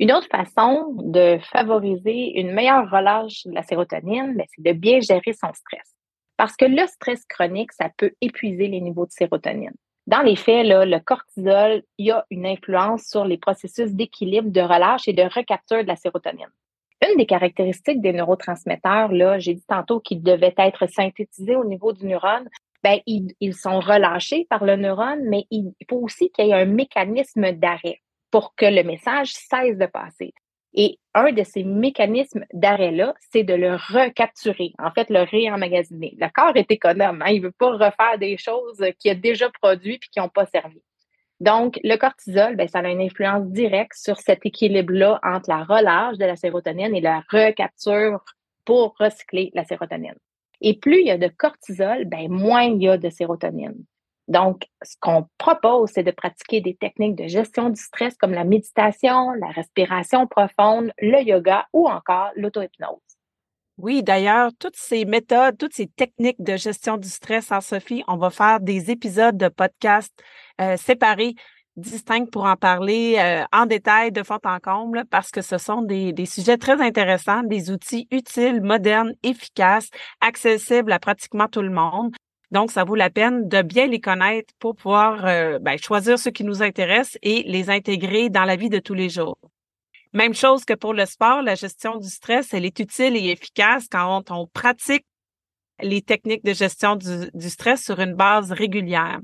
Une 0.00 0.12
autre 0.12 0.26
façon 0.28 0.94
de 1.04 1.38
favoriser 1.52 2.38
une 2.40 2.52
meilleure 2.52 2.90
relâche 2.90 3.44
de 3.46 3.52
la 3.52 3.62
sérotonine, 3.62 4.34
ben, 4.36 4.44
c'est 4.54 4.62
de 4.62 4.72
bien 4.72 5.00
gérer 5.00 5.32
son 5.32 5.52
stress. 5.52 5.94
Parce 6.36 6.56
que 6.56 6.64
le 6.64 6.84
stress 6.88 7.24
chronique, 7.26 7.72
ça 7.72 7.88
peut 7.96 8.10
épuiser 8.20 8.66
les 8.66 8.80
niveaux 8.80 9.06
de 9.06 9.12
sérotonine. 9.12 9.74
Dans 10.06 10.20
les 10.20 10.36
faits, 10.36 10.66
là, 10.66 10.84
le 10.84 10.98
cortisol, 10.98 11.82
a 12.10 12.24
une 12.30 12.46
influence 12.46 13.04
sur 13.04 13.24
les 13.24 13.38
processus 13.38 13.92
d'équilibre, 13.92 14.50
de 14.50 14.60
relâche 14.60 15.08
et 15.08 15.14
de 15.14 15.22
recapture 15.22 15.82
de 15.82 15.88
la 15.88 15.96
sérotonine. 15.96 16.50
Une 17.08 17.16
des 17.16 17.26
caractéristiques 17.26 18.00
des 18.00 18.12
neurotransmetteurs, 18.12 19.12
là, 19.12 19.38
j'ai 19.38 19.54
dit 19.54 19.64
tantôt 19.66 20.00
qu'ils 20.00 20.22
devaient 20.22 20.54
être 20.58 20.86
synthétisés 20.88 21.56
au 21.56 21.64
niveau 21.64 21.92
du 21.92 22.06
neurone, 22.06 22.48
ben, 22.82 23.00
ils, 23.06 23.34
ils, 23.40 23.54
sont 23.54 23.80
relâchés 23.80 24.46
par 24.50 24.64
le 24.64 24.76
neurone, 24.76 25.22
mais 25.24 25.46
il 25.50 25.72
faut 25.88 25.96
aussi 25.96 26.30
qu'il 26.30 26.46
y 26.46 26.50
ait 26.50 26.54
un 26.54 26.66
mécanisme 26.66 27.52
d'arrêt 27.52 28.02
pour 28.30 28.54
que 28.54 28.66
le 28.66 28.82
message 28.82 29.32
cesse 29.32 29.78
de 29.78 29.86
passer. 29.86 30.34
Et 30.74 30.98
un 31.14 31.32
de 31.32 31.44
ces 31.44 31.62
mécanismes 31.62 32.44
d'arrêt-là, 32.52 33.14
c'est 33.32 33.44
de 33.44 33.54
le 33.54 33.76
recapturer, 33.76 34.72
en 34.78 34.90
fait, 34.90 35.08
le 35.08 35.22
réemmagasiner. 35.22 36.16
Le 36.18 36.28
corps 36.32 36.56
est 36.56 36.70
économe, 36.70 37.22
hein, 37.22 37.30
il 37.30 37.40
ne 37.40 37.46
veut 37.46 37.52
pas 37.52 37.70
refaire 37.70 38.18
des 38.18 38.36
choses 38.36 38.84
qu'il 38.98 39.12
a 39.12 39.14
déjà 39.14 39.48
produites 39.50 40.02
et 40.04 40.08
qui 40.10 40.18
n'ont 40.18 40.28
pas 40.28 40.46
servi. 40.46 40.82
Donc, 41.40 41.78
le 41.84 41.96
cortisol, 41.96 42.56
ben, 42.56 42.68
ça 42.68 42.80
a 42.80 42.88
une 42.88 43.00
influence 43.00 43.46
directe 43.46 43.96
sur 43.96 44.18
cet 44.18 44.46
équilibre-là 44.46 45.20
entre 45.22 45.50
la 45.50 45.64
relâche 45.64 46.18
de 46.18 46.24
la 46.24 46.36
sérotonine 46.36 46.94
et 46.94 47.00
la 47.00 47.22
recapture 47.28 48.24
pour 48.64 48.96
recycler 48.98 49.50
la 49.54 49.64
sérotonine. 49.64 50.16
Et 50.60 50.78
plus 50.78 51.00
il 51.00 51.06
y 51.06 51.10
a 51.10 51.18
de 51.18 51.28
cortisol, 51.28 52.04
ben, 52.06 52.28
moins 52.30 52.62
il 52.62 52.82
y 52.82 52.88
a 52.88 52.96
de 52.96 53.10
sérotonine. 53.10 53.84
Donc, 54.28 54.64
ce 54.82 54.96
qu'on 55.00 55.26
propose, 55.38 55.90
c'est 55.90 56.02
de 56.02 56.10
pratiquer 56.10 56.60
des 56.60 56.74
techniques 56.74 57.14
de 57.14 57.26
gestion 57.26 57.68
du 57.68 57.80
stress 57.80 58.16
comme 58.16 58.32
la 58.32 58.44
méditation, 58.44 59.32
la 59.32 59.48
respiration 59.48 60.26
profonde, 60.26 60.92
le 60.98 61.22
yoga 61.22 61.66
ou 61.72 61.88
encore 61.88 62.30
l'auto-hypnose. 62.36 63.00
Oui, 63.76 64.02
d'ailleurs, 64.02 64.50
toutes 64.58 64.76
ces 64.76 65.04
méthodes, 65.04 65.58
toutes 65.58 65.74
ces 65.74 65.88
techniques 65.88 66.40
de 66.40 66.56
gestion 66.56 66.96
du 66.96 67.08
stress 67.08 67.50
en 67.50 67.60
Sophie, 67.60 68.04
on 68.06 68.16
va 68.16 68.30
faire 68.30 68.60
des 68.60 68.90
épisodes 68.90 69.36
de 69.36 69.48
podcast 69.48 70.12
euh, 70.60 70.76
séparés, 70.76 71.34
distincts 71.76 72.26
pour 72.26 72.44
en 72.44 72.54
parler 72.54 73.16
euh, 73.18 73.44
en 73.52 73.66
détail 73.66 74.12
de 74.12 74.22
fond 74.22 74.38
en 74.44 74.60
comble 74.60 75.04
parce 75.10 75.32
que 75.32 75.42
ce 75.42 75.58
sont 75.58 75.82
des 75.82 76.26
sujets 76.26 76.56
très 76.56 76.80
intéressants, 76.80 77.42
des 77.42 77.72
outils 77.72 78.06
utiles, 78.12 78.62
modernes, 78.62 79.12
efficaces, 79.24 79.90
accessibles 80.20 80.92
à 80.92 81.00
pratiquement 81.00 81.48
tout 81.48 81.62
le 81.62 81.70
monde. 81.70 82.14
Donc, 82.54 82.70
ça 82.70 82.84
vaut 82.84 82.94
la 82.94 83.10
peine 83.10 83.48
de 83.48 83.62
bien 83.62 83.88
les 83.88 84.00
connaître 84.00 84.54
pour 84.60 84.76
pouvoir 84.76 85.26
euh, 85.26 85.58
ben, 85.58 85.76
choisir 85.76 86.20
ceux 86.20 86.30
qui 86.30 86.44
nous 86.44 86.62
intéressent 86.62 87.18
et 87.20 87.42
les 87.48 87.68
intégrer 87.68 88.30
dans 88.30 88.44
la 88.44 88.54
vie 88.54 88.68
de 88.68 88.78
tous 88.78 88.94
les 88.94 89.08
jours. 89.08 89.36
Même 90.12 90.34
chose 90.34 90.64
que 90.64 90.74
pour 90.74 90.94
le 90.94 91.04
sport, 91.04 91.42
la 91.42 91.56
gestion 91.56 91.96
du 91.96 92.08
stress, 92.08 92.54
elle 92.54 92.64
est 92.64 92.78
utile 92.78 93.16
et 93.16 93.30
efficace 93.30 93.88
quand 93.90 94.30
on, 94.30 94.46
pratique 94.46 95.04
les 95.82 96.00
techniques 96.00 96.44
de 96.44 96.52
gestion 96.52 96.94
du, 96.94 97.50
stress 97.50 97.82
sur 97.82 97.98
une 97.98 98.14
base 98.14 98.52
régulière. 98.52 99.18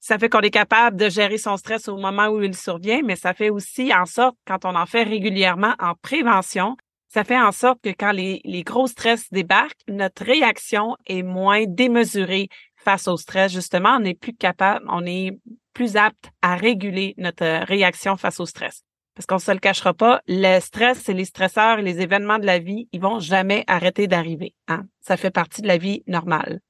Ça 0.00 0.18
fait 0.18 0.28
qu'on 0.28 0.40
est 0.40 0.50
capable 0.50 0.96
de 0.96 1.08
gérer 1.08 1.38
son 1.38 1.56
stress 1.56 1.86
au 1.86 1.96
moment 1.96 2.26
où 2.26 2.42
il 2.42 2.56
survient, 2.56 3.02
mais 3.04 3.14
ça 3.14 3.34
fait 3.34 3.50
aussi 3.50 3.94
en 3.94 4.04
sorte, 4.04 4.36
quand 4.44 4.64
on 4.64 4.74
en 4.74 4.86
fait 4.86 5.04
régulièrement 5.04 5.76
en 5.78 5.94
prévention, 5.94 6.76
ça 7.08 7.24
fait 7.24 7.38
en 7.38 7.52
sorte 7.52 7.80
que 7.82 7.90
quand 7.90 8.12
les, 8.12 8.40
les 8.44 8.62
gros 8.62 8.86
stress 8.86 9.30
débarquent, 9.32 9.82
notre 9.88 10.24
réaction 10.24 10.96
est 11.06 11.22
moins 11.22 11.64
démesurée 11.66 12.48
face 12.76 13.08
au 13.08 13.16
stress. 13.16 13.52
Justement, 13.52 13.96
on 13.98 14.04
est 14.04 14.18
plus 14.18 14.34
capable, 14.34 14.84
on 14.90 15.04
est 15.06 15.38
plus 15.72 15.96
apte 15.96 16.30
à 16.42 16.56
réguler 16.56 17.14
notre 17.16 17.64
réaction 17.66 18.16
face 18.16 18.40
au 18.40 18.46
stress. 18.46 18.82
Parce 19.14 19.26
qu'on 19.26 19.38
se 19.38 19.50
le 19.50 19.58
cachera 19.58 19.94
pas, 19.94 20.20
le 20.28 20.60
stress 20.60 21.08
et 21.08 21.14
les 21.14 21.24
stresseurs 21.24 21.80
et 21.80 21.82
les 21.82 22.00
événements 22.00 22.38
de 22.38 22.46
la 22.46 22.58
vie, 22.58 22.88
ils 22.92 23.00
vont 23.00 23.18
jamais 23.18 23.64
arrêter 23.66 24.06
d'arriver. 24.06 24.54
Hein? 24.68 24.84
Ça 25.00 25.16
fait 25.16 25.30
partie 25.30 25.62
de 25.62 25.66
la 25.66 25.76
vie 25.76 26.04
normale. 26.06 26.60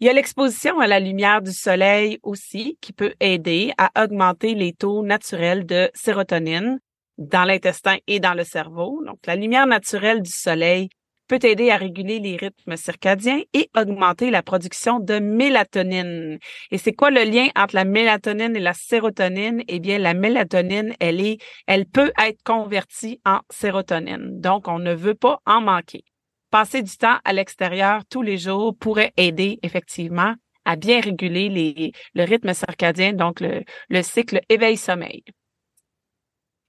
Il 0.00 0.06
y 0.06 0.08
a 0.08 0.12
l'exposition 0.12 0.80
à 0.80 0.88
la 0.88 0.98
lumière 0.98 1.42
du 1.42 1.52
soleil 1.52 2.18
aussi 2.24 2.78
qui 2.80 2.92
peut 2.92 3.14
aider 3.20 3.72
à 3.78 4.02
augmenter 4.02 4.54
les 4.54 4.72
taux 4.72 5.04
naturels 5.04 5.64
de 5.64 5.88
sérotonine, 5.94 6.80
dans 7.28 7.44
l'intestin 7.44 7.96
et 8.06 8.20
dans 8.20 8.34
le 8.34 8.44
cerveau. 8.44 9.02
Donc, 9.06 9.18
la 9.26 9.36
lumière 9.36 9.66
naturelle 9.66 10.22
du 10.22 10.30
soleil 10.30 10.88
peut 11.28 11.38
aider 11.42 11.70
à 11.70 11.76
réguler 11.76 12.18
les 12.18 12.36
rythmes 12.36 12.76
circadiens 12.76 13.40
et 13.54 13.70
augmenter 13.76 14.30
la 14.30 14.42
production 14.42 14.98
de 14.98 15.18
mélatonine. 15.18 16.38
Et 16.70 16.78
c'est 16.78 16.92
quoi 16.92 17.10
le 17.10 17.22
lien 17.22 17.48
entre 17.56 17.74
la 17.74 17.84
mélatonine 17.84 18.56
et 18.56 18.60
la 18.60 18.74
sérotonine? 18.74 19.62
Eh 19.68 19.80
bien, 19.80 19.98
la 19.98 20.14
mélatonine, 20.14 20.94
elle 21.00 21.20
est, 21.20 21.38
elle 21.66 21.86
peut 21.86 22.12
être 22.18 22.42
convertie 22.44 23.20
en 23.24 23.40
sérotonine. 23.50 24.40
Donc, 24.40 24.68
on 24.68 24.78
ne 24.78 24.92
veut 24.92 25.14
pas 25.14 25.38
en 25.46 25.60
manquer. 25.60 26.04
Passer 26.50 26.82
du 26.82 26.94
temps 26.96 27.18
à 27.24 27.32
l'extérieur 27.32 28.02
tous 28.10 28.20
les 28.20 28.36
jours 28.36 28.76
pourrait 28.78 29.12
aider 29.16 29.58
effectivement 29.62 30.34
à 30.64 30.76
bien 30.76 31.00
réguler 31.00 31.48
les, 31.48 31.92
le 32.14 32.24
rythme 32.24 32.52
circadien, 32.52 33.14
donc 33.14 33.40
le, 33.40 33.62
le 33.88 34.02
cycle 34.02 34.40
éveil-sommeil. 34.48 35.24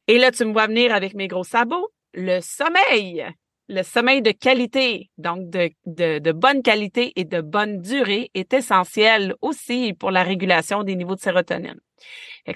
Et 0.07 0.17
là, 0.17 0.31
tu 0.31 0.43
me 0.45 0.51
vois 0.51 0.67
venir 0.67 0.93
avec 0.93 1.13
mes 1.13 1.27
gros 1.27 1.43
sabots. 1.45 1.89
Le 2.13 2.41
sommeil, 2.41 3.25
le 3.69 3.83
sommeil 3.83 4.21
de 4.21 4.31
qualité, 4.31 5.09
donc 5.17 5.49
de, 5.49 6.31
bonne 6.31 6.61
qualité 6.61 7.13
et 7.15 7.23
de 7.23 7.39
bonne 7.39 7.79
durée, 7.81 8.29
est 8.33 8.53
essentiel 8.53 9.33
aussi 9.41 9.93
pour 9.93 10.11
la 10.11 10.23
régulation 10.23 10.83
des 10.83 10.95
niveaux 10.95 11.15
de 11.15 11.21
sérotonine. 11.21 11.79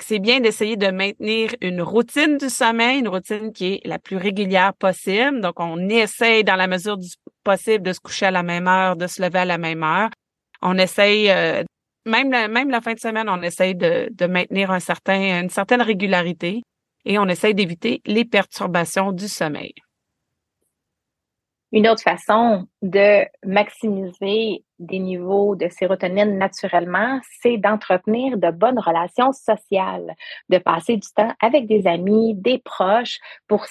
C'est 0.02 0.20
bien 0.20 0.42
d'essayer 0.42 0.76
de 0.76 0.88
maintenir 0.88 1.56
une 1.62 1.82
routine 1.82 2.38
du 2.38 2.50
sommeil, 2.50 3.00
une 3.00 3.08
routine 3.08 3.54
qui 3.54 3.76
est 3.76 3.88
la 3.88 3.98
plus 3.98 4.18
régulière 4.18 4.74
possible. 4.74 5.40
Donc, 5.40 5.62
on 5.62 5.88
essaye 5.88 6.44
dans 6.44 6.58
la 6.58 6.68
mesure 6.68 6.98
du 6.98 7.08
possible 7.46 7.86
de 7.86 7.94
se 7.94 8.02
coucher 8.02 8.26
à 8.26 8.32
la 8.32 8.44
même 8.44 8.68
heure, 8.68 8.98
de 8.98 9.08
se 9.08 9.22
lever 9.22 9.40
à 9.40 9.46
la 9.46 9.58
même 9.58 9.84
heure. 9.84 10.10
On 10.62 10.78
essaye, 10.78 11.30
euh, 11.30 11.64
même, 12.06 12.30
la, 12.30 12.50
même 12.50 12.70
la 12.70 12.82
fin 12.82 12.94
de 12.94 13.00
semaine, 13.00 13.30
on 13.30 13.42
essaye 13.42 13.76
de, 13.76 14.10
de 14.12 14.26
maintenir 14.26 14.72
un 14.72 14.82
certain, 14.82 15.40
une 15.42 15.50
certaine 15.50 15.82
régularité 15.82 16.64
et 17.08 17.18
on 17.18 17.28
essaye 17.28 17.56
d'éviter 17.56 18.02
les 18.06 18.26
perturbations 18.26 19.14
du 19.14 19.30
sommeil. 19.30 19.74
Une 21.72 21.88
autre 21.88 22.04
façon 22.04 22.68
de 22.82 23.26
maximiser 23.46 24.64
des 24.80 25.00
niveaux 25.00 25.56
de 25.56 25.68
sérotonine 25.70 26.38
naturellement, 26.38 27.20
c'est 27.42 27.58
d'entretenir 27.58 28.38
de 28.38 28.52
bonnes 28.52 28.80
relations 28.80 29.34
sociales, 29.34 30.16
de 30.50 30.60
passer 30.60 30.96
du 30.98 31.08
temps 31.14 31.34
avec 31.42 31.68
des 31.68 31.88
amis, 31.88 32.36
des 32.36 32.60
proches 32.60 33.20
pour 33.48 33.66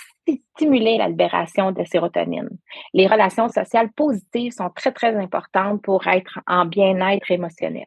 stimuler 0.56 0.98
la 0.98 1.08
libération 1.08 1.72
de 1.72 1.84
sérotonine. 1.84 2.50
Les 2.92 3.06
relations 3.06 3.48
sociales 3.48 3.90
positives 3.92 4.52
sont 4.52 4.70
très, 4.70 4.92
très 4.92 5.14
importantes 5.16 5.80
pour 5.82 6.06
être 6.06 6.40
en 6.46 6.66
bien-être 6.66 7.30
émotionnel. 7.30 7.86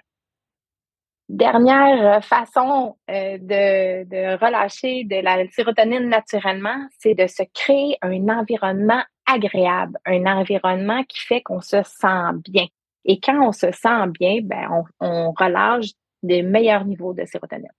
Dernière 1.29 2.25
façon 2.25 2.97
euh, 3.07 3.37
de, 3.37 4.03
de 4.03 4.43
relâcher 4.43 5.03
de 5.03 5.17
la 5.17 5.47
sérotonine 5.51 6.09
naturellement, 6.09 6.87
c'est 6.97 7.13
de 7.13 7.27
se 7.27 7.43
créer 7.53 7.97
un 8.01 8.29
environnement 8.29 9.03
agréable, 9.27 9.99
un 10.05 10.25
environnement 10.25 11.03
qui 11.03 11.19
fait 11.19 11.41
qu'on 11.41 11.61
se 11.61 11.83
sent 11.83 12.31
bien. 12.49 12.65
Et 13.05 13.19
quand 13.19 13.47
on 13.47 13.51
se 13.51 13.71
sent 13.71 14.07
bien, 14.19 14.39
ben, 14.41 14.83
on, 14.99 15.05
on 15.05 15.31
relâche 15.31 15.91
des 16.23 16.41
meilleurs 16.41 16.85
niveaux 16.85 17.13
de 17.13 17.23
sérotonine. 17.25 17.71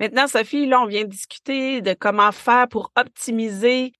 Maintenant, 0.00 0.26
Sophie, 0.26 0.66
là, 0.66 0.80
on 0.82 0.86
vient 0.86 1.04
de 1.04 1.08
discuter 1.08 1.82
de 1.82 1.94
comment 1.94 2.32
faire 2.32 2.66
pour 2.68 2.90
optimiser 2.96 3.92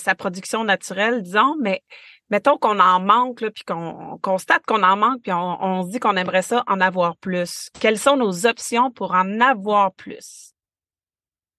sa 0.00 0.14
production 0.14 0.62
naturelle, 0.62 1.22
disons, 1.22 1.56
mais 1.60 1.82
mettons 2.30 2.56
qu'on 2.58 2.80
en 2.80 3.00
manque, 3.00 3.48
puis 3.50 3.64
qu'on 3.64 4.18
constate 4.22 4.64
qu'on 4.66 4.82
en 4.82 4.96
manque, 4.96 5.22
puis 5.22 5.32
on, 5.32 5.84
se 5.84 5.90
dit 5.90 6.00
qu'on 6.00 6.16
aimerait 6.16 6.42
ça 6.42 6.64
en 6.66 6.80
avoir 6.80 7.16
plus. 7.16 7.70
Quelles 7.80 7.98
sont 7.98 8.16
nos 8.16 8.46
options 8.46 8.90
pour 8.90 9.12
en 9.12 9.40
avoir 9.40 9.92
plus? 9.92 10.52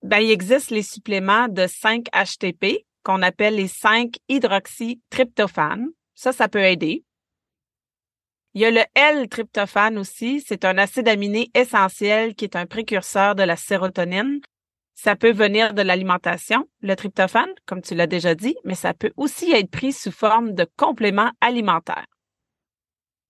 Ben, 0.03 0.19
il 0.19 0.29
existe 0.31 0.69
les 0.69 0.83
suppléments 0.83 1.47
de 1.47 1.63
5-HTP 1.63 2.85
qu'on 3.03 3.21
appelle 3.21 3.55
les 3.55 3.67
5-hydroxytryptophane. 3.67 5.87
Ça, 6.13 6.33
ça 6.33 6.47
peut 6.47 6.63
aider. 6.63 7.03
Il 8.53 8.61
y 8.61 8.65
a 8.65 8.71
le 8.71 8.83
L-tryptophane 8.95 9.97
aussi. 9.97 10.41
C'est 10.41 10.63
un 10.65 10.77
acide 10.77 11.07
aminé 11.07 11.49
essentiel 11.53 12.35
qui 12.35 12.43
est 12.45 12.55
un 12.55 12.65
précurseur 12.65 13.35
de 13.35 13.43
la 13.43 13.55
sérotonine. 13.55 14.41
Ça 14.99 15.15
peut 15.15 15.31
venir 15.31 15.75
de 15.75 15.83
l'alimentation, 15.83 16.67
le 16.81 16.95
tryptophane, 16.95 17.53
comme 17.67 17.83
tu 17.83 17.93
l'as 17.93 18.07
déjà 18.07 18.33
dit, 18.33 18.55
mais 18.63 18.73
ça 18.73 18.95
peut 18.95 19.11
aussi 19.15 19.51
être 19.51 19.69
pris 19.69 19.93
sous 19.93 20.11
forme 20.11 20.53
de 20.53 20.65
complément 20.75 21.29
alimentaire. 21.39 22.07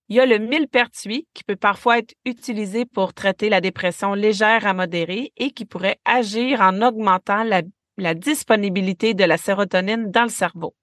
Il 0.08 0.16
y 0.16 0.20
a 0.20 0.24
le 0.24 0.38
millepertuis 0.38 1.28
qui 1.34 1.44
peut 1.44 1.56
parfois 1.56 1.98
être 1.98 2.14
utilisé 2.24 2.86
pour 2.86 3.12
traiter 3.12 3.50
la 3.50 3.60
dépression 3.60 4.14
légère 4.14 4.66
à 4.66 4.72
modérée 4.72 5.34
et 5.36 5.50
qui 5.50 5.66
pourrait 5.66 6.00
agir 6.06 6.62
en 6.62 6.80
augmentant 6.80 7.44
la, 7.44 7.60
la 7.98 8.14
disponibilité 8.14 9.12
de 9.12 9.24
la 9.24 9.36
sérotonine 9.36 10.10
dans 10.10 10.22
le 10.22 10.30
cerveau. 10.30 10.74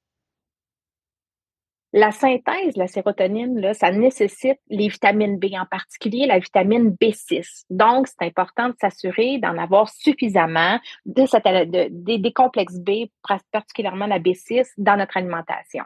La 1.97 2.12
synthèse 2.12 2.75
la 2.75 2.88
sérotonine, 2.88 3.73
ça 3.73 3.89
nécessite 3.89 4.60
les 4.69 4.89
vitamines 4.89 5.39
B, 5.39 5.45
en 5.58 5.65
particulier 5.65 6.25
la 6.25 6.39
vitamine 6.39 6.89
B6. 7.01 7.63
Donc, 7.69 8.08
c'est 8.08 8.27
important 8.27 8.67
de 8.67 8.75
s'assurer 8.81 9.38
d'en 9.38 9.58
avoir 9.58 9.88
suffisamment 9.88 10.77
des, 11.05 12.34
complexes 12.34 12.79
B, 12.79 13.05
particulièrement 13.49 14.08
la 14.08 14.19
B6, 14.19 14.73
dans 14.77 14.97
notre 14.97 15.15
alimentation. 15.15 15.86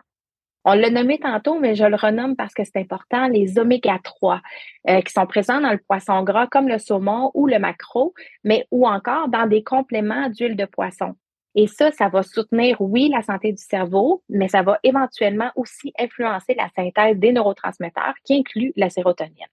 On 0.65 0.73
l'a 0.73 0.89
nommé 0.89 1.19
tantôt, 1.19 1.59
mais 1.59 1.75
je 1.75 1.85
le 1.85 1.95
renomme 1.95 2.35
parce 2.35 2.55
que 2.55 2.63
c'est 2.63 2.77
important, 2.77 3.27
les 3.27 3.59
oméga 3.59 3.99
3 4.03 4.41
euh, 4.89 5.01
qui 5.01 5.13
sont 5.13 5.27
présents 5.27 5.61
dans 5.61 5.71
le 5.71 5.79
poisson 5.87 6.23
gras 6.23 6.47
comme 6.47 6.69
le 6.69 6.79
saumon 6.79 7.29
ou 7.35 7.45
le 7.45 7.59
maquereau, 7.59 8.15
mais 8.43 8.65
ou 8.71 8.87
encore 8.87 9.27
dans 9.27 9.45
des 9.45 9.63
compléments 9.63 10.27
d'huile 10.29 10.55
de 10.55 10.65
poisson. 10.65 11.13
Et 11.61 11.67
ça, 11.67 11.91
ça 11.91 12.07
va 12.07 12.23
soutenir, 12.23 12.79
oui, 12.79 13.09
la 13.09 13.21
santé 13.21 13.51
du 13.51 13.61
cerveau, 13.61 14.23
mais 14.29 14.47
ça 14.47 14.61
va 14.61 14.79
éventuellement 14.81 15.51
aussi 15.57 15.91
influencer 15.99 16.55
la 16.55 16.69
synthèse 16.73 17.17
des 17.17 17.33
neurotransmetteurs 17.33 18.13
qui 18.23 18.35
inclut 18.35 18.71
la 18.77 18.89
sérotonine. 18.89 19.49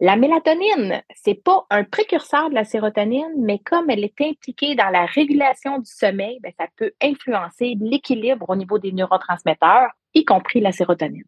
La 0.00 0.16
mélatonine, 0.16 1.00
c'est 1.14 1.40
pas 1.40 1.64
un 1.70 1.84
précurseur 1.84 2.50
de 2.50 2.56
la 2.56 2.64
sérotonine, 2.64 3.32
mais 3.38 3.60
comme 3.60 3.88
elle 3.88 4.02
est 4.02 4.20
impliquée 4.20 4.74
dans 4.74 4.88
la 4.88 5.06
régulation 5.06 5.78
du 5.78 5.88
sommeil, 5.88 6.40
ben, 6.42 6.50
ça 6.58 6.66
peut 6.74 6.90
influencer 7.00 7.76
l'équilibre 7.78 8.50
au 8.50 8.56
niveau 8.56 8.80
des 8.80 8.90
neurotransmetteurs, 8.90 9.92
y 10.14 10.24
compris 10.24 10.60
la 10.60 10.72
sérotonine. 10.72 11.22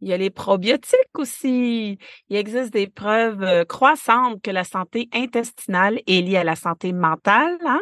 Il 0.00 0.08
y 0.08 0.14
a 0.14 0.16
les 0.16 0.30
probiotiques 0.30 1.18
aussi. 1.18 1.98
Il 2.30 2.36
existe 2.36 2.72
des 2.72 2.86
preuves 2.86 3.42
euh, 3.42 3.66
croissantes 3.66 4.40
que 4.40 4.50
la 4.50 4.64
santé 4.64 5.10
intestinale 5.12 6.00
est 6.06 6.22
liée 6.22 6.38
à 6.38 6.44
la 6.44 6.56
santé 6.56 6.94
mentale. 6.94 7.58
Hein? 7.66 7.80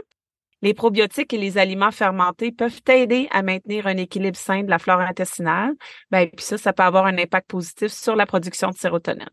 Les 0.63 0.75
probiotiques 0.75 1.33
et 1.33 1.39
les 1.39 1.59
aliments 1.59 1.91
fermentés 1.91 2.53
peuvent 2.53 2.81
aider 2.89 3.29
à 3.33 3.43
maintenir 3.43 3.89
un 3.89 3.97
équilibre 3.97 4.37
sain 4.37 4.63
de 4.63 4.71
la 4.71 4.79
flore 4.79 5.01
intestinale. 5.01 5.75
Ben, 6.11 6.31
puis 6.31 6.45
ça, 6.45 6.57
ça 6.57 6.73
peut 6.73 6.85
avoir 6.85 7.07
un 7.07 7.19
impact 7.19 7.51
positif 7.51 7.93
sur 7.93 8.15
la 8.15 8.27
production 8.27 8.71
de 8.71 8.77
sérotonine. 8.77 9.29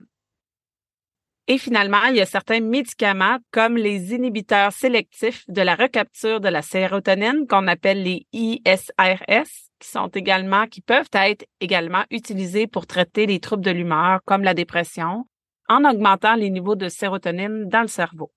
Et 1.47 1.57
finalement, 1.57 2.03
il 2.09 2.15
y 2.15 2.21
a 2.21 2.27
certains 2.27 2.61
médicaments 2.61 3.37
comme 3.51 3.75
les 3.75 4.13
inhibiteurs 4.13 4.71
sélectifs 4.71 5.45
de 5.47 5.61
la 5.61 5.73
recapture 5.75 6.39
de 6.39 6.47
la 6.47 6.61
sérotonine 6.61 7.47
qu'on 7.47 7.67
appelle 7.67 8.03
les 8.03 8.27
ISRS 8.33 9.49
qui 9.79 9.87
sont 9.87 10.09
également 10.09 10.67
qui 10.67 10.81
peuvent 10.81 11.09
être 11.13 11.45
également 11.59 12.03
utilisés 12.11 12.67
pour 12.67 12.85
traiter 12.85 13.25
les 13.25 13.39
troubles 13.39 13.63
de 13.63 13.71
l'humeur 13.71 14.19
comme 14.25 14.43
la 14.43 14.53
dépression 14.53 15.25
en 15.67 15.85
augmentant 15.85 16.35
les 16.35 16.51
niveaux 16.51 16.75
de 16.75 16.87
sérotonine 16.87 17.67
dans 17.67 17.81
le 17.81 17.87
cerveau. 17.87 18.31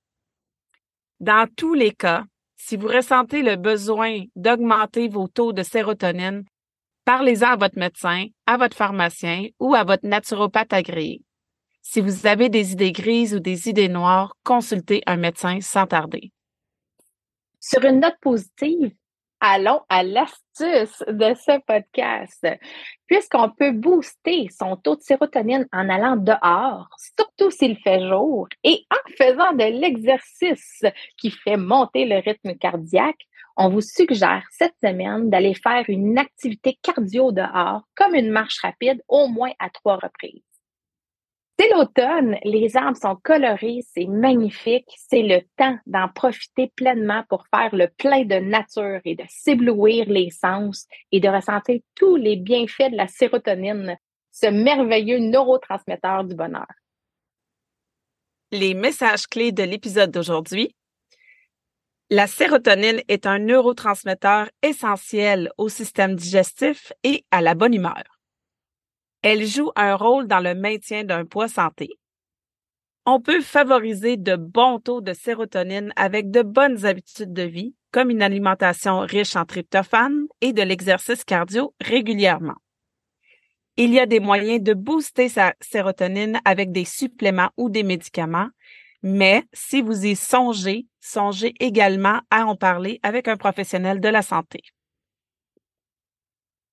Dans 1.20 1.46
tous 1.55 1.74
les 1.74 1.92
cas, 1.92 2.24
si 2.64 2.77
vous 2.77 2.87
ressentez 2.87 3.42
le 3.42 3.57
besoin 3.57 4.20
d'augmenter 4.37 5.09
vos 5.09 5.27
taux 5.27 5.53
de 5.53 5.64
sérotonine, 5.64 6.44
parlez-en 7.05 7.48
à 7.48 7.57
votre 7.57 7.77
médecin, 7.77 8.27
à 8.46 8.57
votre 8.57 8.77
pharmacien 8.77 9.48
ou 9.59 9.75
à 9.75 9.83
votre 9.83 10.07
naturopathe 10.07 10.72
agréé. 10.72 11.22
Si 11.83 12.01
vous 12.01 12.25
avez 12.25 12.51
des 12.51 12.70
idées 12.70 12.92
grises 12.92 13.35
ou 13.35 13.40
des 13.40 13.68
idées 13.68 13.88
noires, 13.88 14.37
consultez 14.44 15.03
un 15.07 15.16
médecin 15.16 15.61
sans 15.61 15.88
tarder. 15.88 16.31
Sur 17.59 17.85
une 17.85 17.98
note 17.98 18.18
positive, 18.20 18.92
allons 19.42 19.81
à 19.88 20.05
l'astuce 20.05 21.02
de 21.09 21.35
ce 21.35 21.61
podcast. 21.66 22.46
Puisqu'on 23.07 23.50
peut 23.50 23.72
booster 23.72 24.48
son 24.57 24.76
taux 24.76 24.96
de 24.96 25.02
sérotonine 25.02 25.66
en 25.72 25.88
allant 25.88 26.16
dehors, 26.16 26.88
surtout 26.96 27.50
s'il 27.50 27.76
fait 27.78 28.09
jour, 28.09 28.48
et 28.62 28.87
en 28.90 29.11
faisant 29.18 29.52
de 29.52 29.81
l'exercice 29.81 30.85
qui 31.18 31.31
fait 31.31 31.57
monter 31.57 32.07
le 32.07 32.22
rythme 32.22 32.57
cardiaque, 32.57 33.26
on 33.57 33.68
vous 33.68 33.83
suggère 33.83 34.44
cette 34.50 34.76
semaine 34.83 35.28
d'aller 35.28 35.55
faire 35.55 35.85
une 35.88 36.16
activité 36.18 36.78
cardio 36.81 37.33
dehors, 37.33 37.83
comme 37.96 38.14
une 38.14 38.31
marche 38.31 38.61
rapide, 38.62 39.02
au 39.09 39.26
moins 39.26 39.52
à 39.59 39.68
trois 39.68 39.96
reprises. 39.96 40.52
C'est 41.62 41.68
l'automne, 41.77 42.38
les 42.42 42.77
arbres 42.77 42.96
sont 42.96 43.14
colorés, 43.22 43.85
c'est 43.94 44.07
magnifique, 44.07 44.88
c'est 44.96 45.22
le 45.22 45.42
temps 45.57 45.79
d'en 45.87 46.09
profiter 46.09 46.72
pleinement 46.75 47.22
pour 47.29 47.46
faire 47.55 47.72
le 47.72 47.87
plein 47.87 48.25
de 48.25 48.35
nature 48.35 49.01
et 49.05 49.14
de 49.14 49.22
s'éblouir 49.29 50.09
les 50.09 50.31
sens 50.31 50.88
et 51.12 51.20
de 51.20 51.29
ressentir 51.29 51.79
tous 51.94 52.16
les 52.16 52.35
bienfaits 52.35 52.90
de 52.90 52.96
la 52.96 53.07
sérotonine, 53.07 53.96
ce 54.33 54.46
merveilleux 54.46 55.18
neurotransmetteur 55.18 56.25
du 56.25 56.35
bonheur. 56.35 56.66
Les 58.51 58.75
messages 58.75 59.29
clés 59.29 59.53
de 59.53 59.62
l'épisode 59.62 60.11
d'aujourd'hui. 60.11 60.75
La 62.11 62.27
sérotonine 62.27 63.03
est 63.07 63.25
un 63.25 63.38
neurotransmetteur 63.38 64.51
essentiel 64.64 65.53
au 65.59 65.68
système 65.68 66.16
digestif 66.16 66.92
et 67.05 67.25
à 67.31 67.40
la 67.40 67.55
bonne 67.55 67.75
humeur. 67.75 68.12
Elle 69.22 69.46
joue 69.46 69.70
un 69.76 69.94
rôle 69.94 70.26
dans 70.26 70.40
le 70.40 70.54
maintien 70.54 71.04
d'un 71.04 71.24
poids 71.24 71.48
santé. 71.48 71.90
On 73.06 73.20
peut 73.20 73.40
favoriser 73.40 74.16
de 74.16 74.37
bons 74.37 74.80
taux 74.80 75.00
de 75.00 75.12
sérotonine 75.12 75.92
avec 75.96 76.30
de 76.30 76.42
bonnes 76.42 76.85
habitudes 76.85 77.32
de 77.32 77.42
vie, 77.42 77.74
comme 77.92 78.11
une 78.11 78.22
alimentation 78.22 79.00
riche 79.00 79.37
en 79.37 79.44
tryptophane 79.44 80.26
et 80.40 80.52
de 80.52 80.62
l'exercice 80.62 81.24
cardio 81.24 81.74
régulièrement. 81.80 82.56
Il 83.76 83.92
y 83.92 84.00
a 84.00 84.06
des 84.06 84.20
moyens 84.20 84.62
de 84.62 84.74
booster 84.74 85.28
sa 85.28 85.54
sérotonine 85.61 86.40
avec 86.44 86.72
des 86.72 86.85
suppléments 86.85 87.50
ou 87.56 87.70
des 87.70 87.85
médicaments, 87.85 88.48
mais 89.02 89.44
si 89.52 89.82
vous 89.82 90.04
y 90.04 90.14
songez, 90.14 90.87
songez 91.00 91.54
également 91.58 92.20
à 92.30 92.46
en 92.46 92.54
parler 92.54 93.00
avec 93.02 93.28
un 93.28 93.37
professionnel 93.37 94.00
de 94.00 94.08
la 94.08 94.22
santé. 94.22 94.61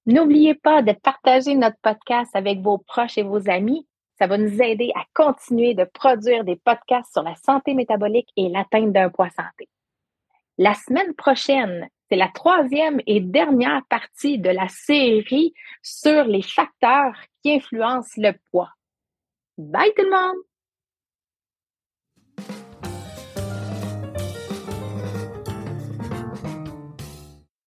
N'oubliez 0.10 0.56
pas 0.56 0.82
de 0.82 0.92
partager 0.94 1.54
notre 1.54 1.78
podcast 1.84 2.36
avec 2.36 2.62
vos 2.62 2.80
proches 2.80 3.20
et 3.20 3.22
vos 3.22 3.48
amis. 3.48 3.88
Ça 4.18 4.26
va 4.26 4.40
nous 4.40 4.60
aider 4.60 4.92
à 4.96 5.04
continuer 5.14 5.76
de 5.76 5.84
produire 5.84 6.44
des 6.44 6.56
podcasts 6.56 7.14
sur 7.14 7.22
la 7.22 7.36
santé 7.36 7.76
métabolique 7.76 8.30
et 8.36 8.50
l'atteinte 8.50 8.92
d'un 8.92 9.12
poids 9.12 9.30
santé. 9.30 9.70
La 10.58 10.74
semaine 10.74 11.14
prochaine, 11.14 11.88
c'est 12.10 12.16
la 12.16 12.30
troisième 12.30 13.00
et 13.06 13.20
dernière 13.20 13.84
partie 13.88 14.40
de 14.40 14.50
la 14.50 14.68
série 14.68 15.54
sur 15.84 16.24
les 16.24 16.42
facteurs 16.42 17.14
qui 17.44 17.54
influencent 17.54 18.20
le 18.20 18.34
poids. 18.50 18.72
Bye 19.60 19.94
tout 19.96 20.06
le 20.06 20.10
monde! 20.10 20.49